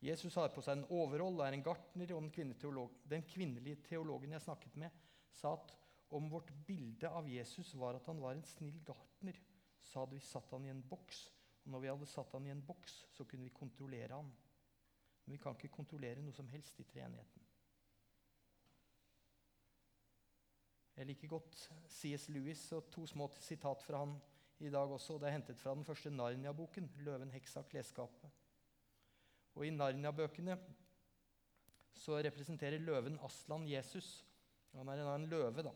Jesus 0.04 0.34
har 0.36 0.52
på 0.52 0.62
seg 0.62 0.76
en 0.76 0.88
overroll, 0.92 1.40
er 1.40 1.56
en 1.56 1.64
gartner, 1.64 2.12
og 2.14 2.28
den 2.36 2.90
den 3.08 3.22
kvinnelige 3.22 3.80
teologen 3.88 4.32
jeg 4.32 4.44
snakket 4.44 4.76
med, 4.76 4.90
sa 5.32 5.54
at 5.56 5.72
om 6.14 6.28
vårt 6.30 6.52
bilde 6.66 7.08
av 7.08 7.28
Jesus 7.28 7.74
var 7.74 7.96
at 7.96 8.06
han 8.06 8.20
var 8.20 8.36
en 8.36 8.44
snill 8.44 8.78
gartner, 8.84 9.38
så 9.82 10.02
hadde 10.02 10.18
vi 10.18 10.20
satt 10.20 10.50
han 10.52 10.66
i 10.66 10.70
en 10.70 10.82
boks. 10.82 11.32
Og 11.64 11.72
når 11.72 11.82
vi 11.82 11.90
hadde 11.90 12.06
satt 12.06 12.32
han 12.36 12.46
i 12.46 12.52
en 12.52 12.62
boks, 12.62 13.06
så 13.10 13.24
kunne 13.24 13.48
vi 13.48 13.54
kontrollere 13.54 14.14
han. 14.14 14.30
Men 15.24 15.34
vi 15.34 15.42
kan 15.42 15.56
ikke 15.56 15.74
kontrollere 15.74 16.22
noe 16.22 16.34
som 16.34 16.48
helst 16.48 16.78
i 16.80 16.86
treenigheten. 16.86 17.42
Jeg 20.96 21.06
liker 21.10 21.28
godt 21.28 21.58
C.S. 21.92 22.28
Lewis 22.32 22.62
og 22.72 22.86
to 22.90 23.04
små 23.06 23.26
sitat 23.42 23.82
fra 23.84 23.98
han 24.04 24.14
i 24.64 24.70
dag 24.72 24.88
også. 24.88 25.18
Det 25.20 25.28
er 25.28 25.34
hentet 25.34 25.58
fra 25.60 25.74
den 25.74 25.84
første 25.84 26.10
Narnia-boken, 26.10 26.88
'Løven, 26.96 27.30
heksa, 27.34 27.62
klesskapet'. 27.62 28.45
Og 29.56 29.64
I 29.66 29.72
Narnia-bøkene 29.72 30.56
så 31.96 32.18
representerer 32.20 32.82
løven 32.84 33.16
Aslan 33.24 33.64
Jesus. 33.68 34.20
Han 34.76 34.88
er 34.92 35.00
en, 35.00 35.28
løve. 35.30 35.64
da. 35.64 35.72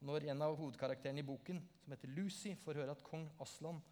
Og 0.00 0.06
når 0.08 0.30
en 0.30 0.42
av 0.42 0.56
hovedkarakterene 0.56 1.20
i 1.20 1.26
boken, 1.26 1.60
som 1.82 1.92
heter 1.92 2.12
Lucy, 2.16 2.54
får 2.64 2.80
høre, 2.80 2.96
Aslan, 3.44 3.82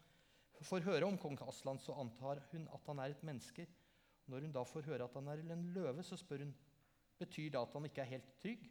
får 0.64 0.86
høre 0.86 1.04
om 1.04 1.18
kong 1.20 1.36
Aslan, 1.44 1.78
så 1.82 1.98
antar 2.00 2.40
hun 2.52 2.64
at 2.72 2.88
han 2.88 3.02
er 3.02 3.12
et 3.12 3.26
menneske. 3.26 3.66
Når 4.26 4.46
hun 4.46 4.54
da 4.54 4.64
får 4.64 4.88
høre 4.88 5.04
at 5.04 5.18
han 5.18 5.28
er 5.28 5.44
en 5.52 5.68
løve, 5.74 6.02
så 6.02 6.16
spør 6.16 6.46
hun 6.46 6.54
betyr 7.20 7.50
det 7.52 7.60
at 7.60 7.76
han 7.76 7.84
ikke 7.88 8.02
er 8.02 8.12
helt 8.16 8.32
trygg. 8.40 8.64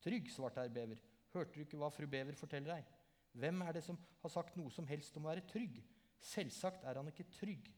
Trygg, 0.00 0.30
svarte 0.32 0.64
herr 0.64 0.72
Bever. 0.72 1.00
Hørte 1.34 1.54
du 1.54 1.60
ikke 1.60 1.78
hva 1.78 1.90
fru 1.92 2.06
Bever 2.10 2.36
forteller 2.38 2.78
deg? 2.78 2.88
Hvem 3.32 3.60
er 3.62 3.76
det 3.76 3.84
som 3.86 3.98
har 4.22 4.32
sagt 4.32 4.56
noe 4.58 4.72
som 4.74 4.88
helst 4.88 5.16
om 5.16 5.28
å 5.28 5.30
være 5.30 5.46
trygg? 5.46 5.76
Selvsagt 6.20 6.84
er 6.84 6.98
han 6.98 7.08
ikke 7.08 7.28
trygg, 7.36 7.68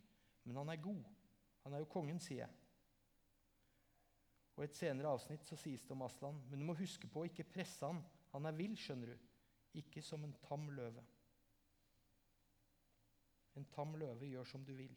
men 0.46 0.56
han 0.62 0.70
er 0.72 0.80
god. 0.82 1.02
Han 1.62 1.74
er 1.74 1.82
jo 1.82 1.90
kongen, 1.90 2.20
sier 2.20 2.44
jeg. 2.44 2.58
Og 4.56 4.64
I 4.64 4.68
et 4.68 4.76
senere 4.76 5.12
avsnitt 5.14 5.46
så 5.48 5.56
sies 5.56 5.84
det 5.86 5.94
om 5.94 6.04
Aslan, 6.04 6.42
men 6.50 6.60
du 6.60 6.66
må 6.68 6.76
huske 6.76 7.08
på 7.08 7.22
å 7.22 7.28
ikke 7.28 7.48
presse 7.48 7.86
han. 7.86 8.02
Han 8.34 8.48
er 8.48 8.56
vill, 8.56 8.76
skjønner 8.78 9.14
du. 9.14 9.30
Ikke 9.80 10.02
som 10.04 10.24
en 10.26 10.34
tam 10.44 10.68
løve. 10.76 11.04
En 13.56 13.64
tam 13.72 13.96
løve 14.00 14.28
gjør 14.28 14.48
som 14.48 14.64
du 14.64 14.74
vil. 14.76 14.92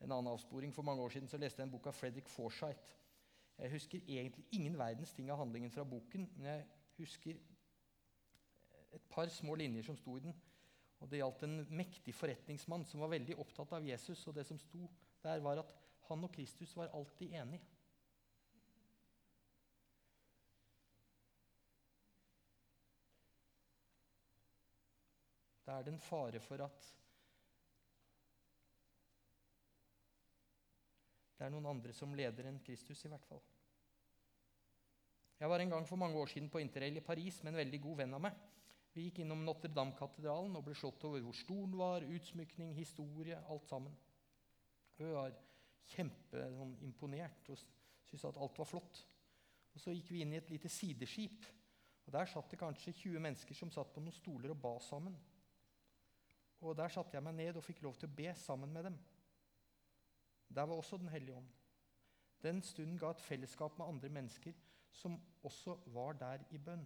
En 0.00 0.12
annen 0.16 0.32
avsporing 0.32 0.72
For 0.72 0.82
mange 0.82 1.02
år 1.02 1.12
siden 1.12 1.28
så 1.28 1.38
leste 1.38 1.60
jeg 1.60 1.68
en 1.68 1.72
bok 1.74 1.86
av 1.86 1.96
Fredrik 1.96 2.28
Forsyth. 2.28 2.96
Jeg 3.60 3.72
husker 3.74 4.00
egentlig 4.08 4.46
ingen 4.56 4.78
verdens 4.78 5.12
ting 5.12 5.28
av 5.30 5.38
handlingen 5.42 5.70
fra 5.70 5.84
boken, 5.84 6.30
men 6.36 6.46
jeg 6.46 6.66
husker 6.96 7.40
et 8.92 9.08
par 9.10 9.28
små 9.30 9.54
linjer 9.58 9.86
som 9.86 9.98
sto 9.98 10.16
i 10.18 10.24
den. 10.24 10.34
Og 11.00 11.08
Det 11.08 11.20
gjaldt 11.20 11.44
en 11.46 11.60
mektig 11.72 12.14
forretningsmann 12.14 12.84
som 12.84 13.00
var 13.00 13.14
veldig 13.14 13.38
opptatt 13.40 13.72
av 13.72 13.86
Jesus. 13.86 14.26
Og 14.28 14.34
det 14.36 14.44
som 14.46 14.58
sto 14.60 14.88
der, 15.22 15.40
var 15.40 15.62
at 15.62 15.72
han 16.10 16.24
og 16.26 16.32
Kristus 16.34 16.76
var 16.76 16.92
alltid 16.96 17.32
enige. 17.40 17.62
Da 25.64 25.78
er 25.78 25.86
det 25.86 25.92
en 25.94 26.02
fare 26.02 26.40
for 26.42 26.58
at 26.64 26.86
det 31.38 31.46
er 31.46 31.52
noen 31.54 31.70
andre 31.70 31.94
som 31.96 32.12
leder 32.12 32.50
enn 32.50 32.58
Kristus, 32.60 33.04
i 33.06 33.08
hvert 33.08 33.24
fall. 33.24 33.40
Jeg 35.40 35.48
var 35.48 35.62
en 35.62 35.70
gang 35.72 35.86
for 35.88 35.96
mange 35.96 36.18
år 36.20 36.28
siden 36.28 36.50
på 36.52 36.60
interrail 36.60 36.98
i 36.98 37.04
Paris 37.04 37.38
med 37.42 37.54
en 37.54 37.60
veldig 37.62 37.80
god 37.86 38.02
venn 38.02 38.16
av 38.18 38.24
meg. 38.26 38.42
Vi 39.00 39.06
gikk 39.06 39.22
innom 39.22 39.46
Notre-Dame-katedralen 39.46 40.58
og 40.58 40.64
ble 40.66 40.74
slått 40.76 41.06
over 41.08 41.22
hvor 41.24 41.36
stor 41.38 41.62
den 41.64 41.78
var, 41.80 42.04
utsmykning, 42.04 42.74
historie, 42.76 43.38
alt 43.48 43.64
sammen. 43.70 43.94
Vi 44.98 45.06
var 45.08 45.32
kjempeimponert 45.94 47.48
sånn, 47.48 47.56
og 47.56 48.10
syntes 48.10 48.26
at 48.28 48.40
alt 48.44 48.60
var 48.60 48.68
flott. 48.68 49.00
Og 49.72 49.80
Så 49.80 49.94
gikk 49.96 50.12
vi 50.12 50.20
inn 50.20 50.34
i 50.36 50.40
et 50.42 50.52
lite 50.52 50.68
sideskip. 50.68 51.48
og 52.04 52.12
Der 52.12 52.28
satt 52.28 52.52
det 52.52 52.60
kanskje 52.60 52.92
20 52.92 53.24
mennesker 53.24 53.56
som 53.56 53.72
satt 53.72 53.94
på 53.94 54.04
noen 54.04 54.18
stoler 54.18 54.52
og 54.52 54.60
ba 54.60 54.76
sammen. 54.84 55.16
Og 56.60 56.76
Der 56.76 56.92
satte 56.92 57.16
jeg 57.16 57.24
meg 57.24 57.38
ned 57.40 57.56
og 57.56 57.64
fikk 57.64 57.80
lov 57.80 57.96
til 57.96 58.10
å 58.10 58.16
be 58.20 58.34
sammen 58.36 58.68
med 58.68 58.84
dem. 58.84 58.98
Der 60.52 60.66
var 60.66 60.76
også 60.76 60.98
Den 60.98 61.08
hellige 61.08 61.40
ånd. 61.40 61.48
Den 62.42 62.60
stunden 62.60 62.98
ga 62.98 63.14
et 63.14 63.24
fellesskap 63.24 63.78
med 63.78 63.86
andre 63.86 64.12
mennesker 64.12 64.52
som 64.92 65.16
også 65.42 65.78
var 65.86 66.12
der 66.12 66.44
i 66.50 66.58
bønn. 66.58 66.84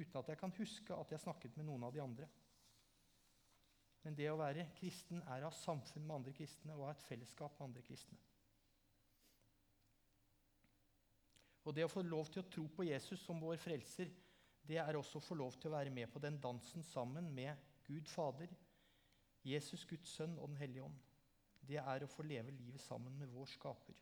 Uten 0.00 0.20
at 0.20 0.30
jeg 0.32 0.40
kan 0.40 0.54
huske 0.56 0.96
at 0.96 1.12
jeg 1.12 1.20
snakket 1.20 1.56
med 1.58 1.68
noen 1.68 1.84
av 1.84 1.92
de 1.94 2.02
andre. 2.02 2.28
Men 4.04 4.16
det 4.16 4.30
å 4.32 4.38
være 4.40 4.70
kristen 4.78 5.20
er 5.28 5.44
å 5.44 5.50
ha 5.50 5.56
samfunn 5.56 6.06
med 6.06 6.16
andre 6.16 6.32
kristne 6.36 6.76
og 6.76 6.86
ha 6.86 6.94
et 6.94 7.04
fellesskap 7.04 7.58
med 7.58 7.68
andre 7.68 7.84
kristne. 7.84 8.16
Og 11.68 11.76
det 11.76 11.84
å 11.84 11.92
få 11.92 12.02
lov 12.06 12.30
til 12.32 12.40
å 12.40 12.48
tro 12.48 12.64
på 12.72 12.86
Jesus 12.88 13.20
som 13.26 13.40
vår 13.42 13.60
frelser, 13.60 14.08
det 14.64 14.78
er 14.80 14.96
også 14.96 15.20
å 15.20 15.24
få 15.24 15.36
lov 15.36 15.58
til 15.60 15.68
å 15.68 15.76
være 15.76 15.92
med 15.92 16.08
på 16.12 16.22
den 16.22 16.38
dansen 16.40 16.84
sammen 16.86 17.28
med 17.36 17.60
Gud 17.84 18.08
Fader, 18.08 18.48
Jesus, 19.44 19.84
Guds 19.88 20.16
sønn 20.16 20.38
og 20.38 20.48
Den 20.48 20.60
hellige 20.60 20.86
ånd. 20.88 20.96
Det 21.60 21.78
er 21.80 22.04
å 22.04 22.08
få 22.10 22.24
leve 22.24 22.52
livet 22.56 22.80
sammen 22.80 23.16
med 23.18 23.28
vår 23.32 23.48
skaper. 23.52 23.96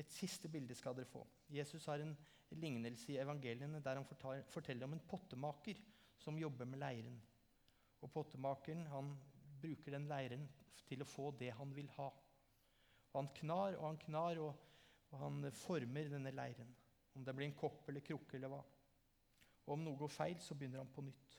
Et 0.00 0.12
siste 0.12 0.48
bilde 0.48 0.74
skal 0.78 0.96
dere 0.96 1.08
få. 1.08 1.22
Jesus 1.52 1.86
har 1.90 2.00
en 2.00 2.14
lignelse 2.56 3.12
i 3.12 3.18
evangeliene 3.20 3.82
der 3.84 4.00
han 4.00 4.06
forteller 4.48 4.86
om 4.86 4.96
en 4.96 5.06
pottemaker 5.08 5.80
som 6.18 6.38
jobber 6.38 6.68
med 6.68 6.80
leiren. 6.80 7.20
Og 8.00 8.12
Pottemakeren 8.12 8.86
han 8.88 9.12
bruker 9.60 9.92
den 9.92 10.08
leiren 10.08 10.46
til 10.88 11.04
å 11.04 11.08
få 11.08 11.30
det 11.38 11.52
han 11.58 11.74
vil 11.76 11.90
ha. 11.98 12.08
Og 13.10 13.16
Han 13.18 13.30
knar 13.36 13.76
og 13.76 13.86
han 13.88 14.00
knar, 14.06 14.38
og, 14.38 14.54
og 15.10 15.18
han 15.18 15.52
former 15.52 16.08
denne 16.12 16.32
leiren. 16.32 16.70
Om 17.14 17.24
det 17.26 17.34
blir 17.36 17.50
en 17.50 17.58
kopp 17.58 17.88
eller 17.88 18.04
krukke 18.06 18.38
eller 18.38 18.52
hva. 18.52 18.62
Og 19.66 19.74
om 19.74 19.84
noe 19.84 19.98
går 19.98 20.12
feil, 20.14 20.38
så 20.40 20.54
begynner 20.54 20.80
han 20.82 20.92
på 20.94 21.04
nytt. 21.04 21.36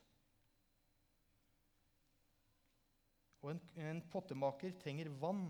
Og 3.42 3.54
en, 3.56 3.62
en 3.82 4.02
pottemaker 4.12 4.76
trenger 4.80 5.10
vann 5.22 5.48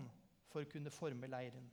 for 0.48 0.64
å 0.64 0.70
kunne 0.70 0.92
forme 0.94 1.28
leiren. 1.28 1.68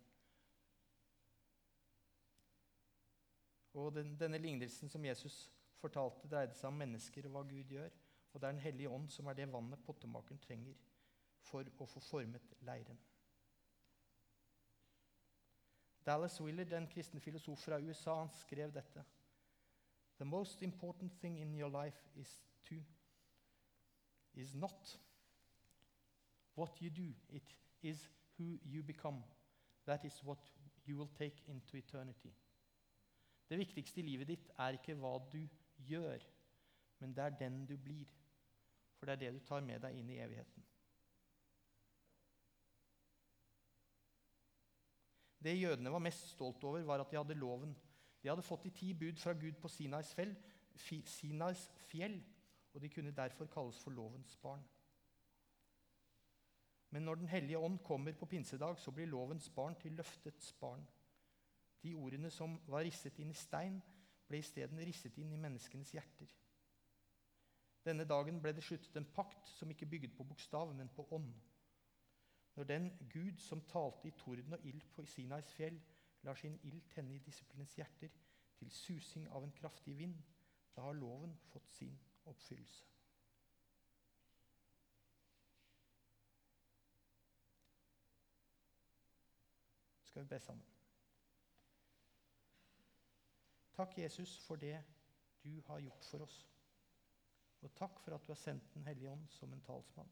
Og 3.73 3.93
den, 3.95 4.15
Denne 4.19 4.37
lignelsen 4.37 4.89
som 4.89 5.05
Jesus 5.05 5.51
fortalte, 5.79 6.27
dreide 6.27 6.55
seg 6.57 6.67
om 6.71 6.79
mennesker 6.81 7.27
og 7.27 7.35
hva 7.35 7.43
Gud 7.49 7.75
gjør. 7.75 7.89
Og 8.33 8.41
det 8.41 8.47
er 8.47 8.51
Den 8.51 8.61
hellige 8.61 8.89
ånd 8.89 9.09
som 9.09 9.27
er 9.27 9.33
det 9.33 9.51
vannet 9.51 9.83
pottemakeren 9.85 10.39
trenger 10.39 10.75
for 11.41 11.65
å 11.79 11.85
få 11.85 11.99
formet 11.99 12.53
leiren. 12.61 12.99
Dallas 16.05 16.41
Willard, 16.41 16.73
en 16.73 16.87
kristen 16.87 17.21
filosof 17.21 17.59
fra 17.59 17.79
USA, 17.79 18.15
han 18.23 18.31
skrev 18.33 18.73
dette. 18.73 19.03
The 20.17 20.25
most 20.25 20.61
important 20.63 21.13
thing 21.21 21.39
in 21.39 21.55
your 21.55 21.69
life 21.69 22.09
is 22.15 22.41
to 22.63 22.75
is 24.33 24.55
not 24.55 24.99
what 26.55 26.81
you 26.81 26.89
do. 26.89 27.13
It 27.29 27.55
is 27.81 28.09
who 28.37 28.57
you 28.63 28.83
become. 28.83 29.23
That 29.85 30.05
is 30.05 30.23
what 30.23 30.39
you 30.85 30.97
will 30.97 31.09
take 31.17 31.43
into 31.47 31.77
eternity. 31.77 32.33
Det 33.49 33.57
viktigste 33.57 34.01
i 34.01 34.05
livet 34.05 34.29
ditt 34.29 34.49
er 34.61 34.77
ikke 34.77 34.95
hva 34.99 35.15
du 35.31 35.41
gjør, 35.89 36.23
men 37.01 37.13
det 37.15 37.23
er 37.23 37.37
den 37.39 37.63
du 37.65 37.75
blir. 37.81 38.07
For 38.99 39.07
det 39.07 39.15
er 39.15 39.21
det 39.23 39.39
du 39.39 39.45
tar 39.47 39.63
med 39.65 39.81
deg 39.81 39.95
inn 39.95 40.09
i 40.11 40.19
evigheten. 40.21 40.65
Det 45.39 45.55
jødene 45.55 45.91
var 45.91 46.03
mest 46.03 46.33
stolt 46.33 46.63
over, 46.67 46.83
var 46.83 46.99
at 46.99 47.11
de 47.11 47.17
hadde 47.17 47.37
loven. 47.39 47.71
De 48.21 48.27
hadde 48.27 48.43
fått 48.43 48.65
de 48.67 48.73
ti 48.75 48.91
bud 48.93 49.17
fra 49.17 49.33
Gud 49.33 49.55
på 49.61 49.71
Sinais 49.71 50.11
fjell, 50.13 50.35
fjell 51.87 52.19
og 52.73 52.81
de 52.81 52.89
kunne 52.89 53.15
derfor 53.15 53.47
kalles 53.47 53.79
for 53.79 53.95
lovens 53.95 54.35
barn. 54.37 54.61
Men 56.89 57.01
når 57.01 57.15
Den 57.15 57.27
hellige 57.27 57.57
ånd 57.57 57.79
kommer 57.79 58.13
på 58.13 58.25
pinsedag, 58.25 58.79
så 58.79 58.91
blir 58.91 59.05
lovens 59.05 59.49
barn 59.49 59.75
til 59.75 59.91
løftets 59.91 60.53
barn. 60.53 60.87
De 61.83 61.95
ordene 61.95 62.31
som 62.31 62.57
var 62.67 62.83
risset 62.83 63.19
inn 63.19 63.31
i 63.31 63.37
stein, 63.37 63.79
ble 64.27 64.41
isteden 64.43 64.81
risset 64.85 65.17
inn 65.17 65.31
i 65.33 65.39
menneskenes 65.41 65.93
hjerter. 65.95 66.31
Denne 67.85 68.05
dagen 68.05 68.41
ble 68.43 68.51
det 68.53 68.63
sluttet 68.65 68.97
en 68.99 69.07
pakt 69.15 69.47
som 69.55 69.71
ikke 69.71 69.87
bygget 69.89 70.17
på 70.17 70.25
bokstav, 70.27 70.73
men 70.75 70.91
på 70.93 71.07
ånd. 71.15 71.31
Når 72.55 72.63
den 72.63 72.89
Gud 73.13 73.39
som 73.39 73.61
talte 73.71 74.07
i 74.07 74.11
torden 74.11 74.53
og 74.53 74.65
ild 74.67 74.83
på 74.95 75.05
Sinais 75.05 75.53
fjell, 75.55 75.79
lar 76.23 76.35
sin 76.35 76.59
ild 76.63 76.81
tenne 76.91 77.15
i 77.15 77.23
disiplenes 77.23 77.75
hjerter 77.79 78.11
til 78.59 78.71
susing 78.71 79.29
av 79.31 79.43
en 79.43 79.55
kraftig 79.55 79.97
vind, 79.97 80.17
da 80.75 80.81
har 80.81 80.97
loven 80.99 81.37
fått 81.53 81.71
sin 81.71 81.95
oppfyllelse. 82.25 82.85
Skal 90.09 90.23
vi 90.23 90.27
be 90.27 90.39
sammen? 90.39 90.68
Takk, 93.79 93.97
Jesus, 93.97 94.37
for 94.43 94.55
det 94.55 94.83
du 95.43 95.61
har 95.67 95.79
gjort 95.79 96.05
for 96.05 96.25
oss. 96.25 96.39
Og 97.63 97.71
takk 97.79 98.01
for 98.03 98.11
at 98.15 98.25
du 98.27 98.33
har 98.33 98.39
sendt 98.39 98.73
Den 98.73 98.87
hellige 98.87 99.11
ånd 99.11 99.27
som 99.31 99.53
en 99.53 99.61
talsmann. 99.61 100.09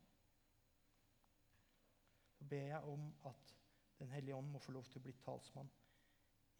Så 2.37 2.45
ber 2.45 2.63
jeg 2.69 2.79
om 2.93 3.09
at 3.25 3.55
Den 3.99 4.09
hellige 4.09 4.35
ånd 4.35 4.47
må 4.51 4.59
få 4.59 4.71
lov 4.71 4.85
til 4.85 5.01
å 5.01 5.03
bli 5.03 5.13
talsmann 5.25 5.71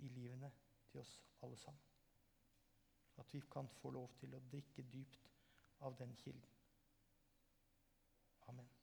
i 0.04 0.10
livene 0.10 0.52
til 0.92 1.00
oss 1.00 1.14
alle 1.42 1.58
sammen. 1.58 1.82
At 3.18 3.34
vi 3.34 3.40
kan 3.40 3.70
få 3.80 3.92
lov 3.96 4.12
til 4.20 4.36
å 4.36 4.44
drikke 4.52 4.84
dypt 4.92 5.32
av 5.80 5.96
den 5.96 6.16
kilden. 6.16 6.50
Amen. 8.48 8.77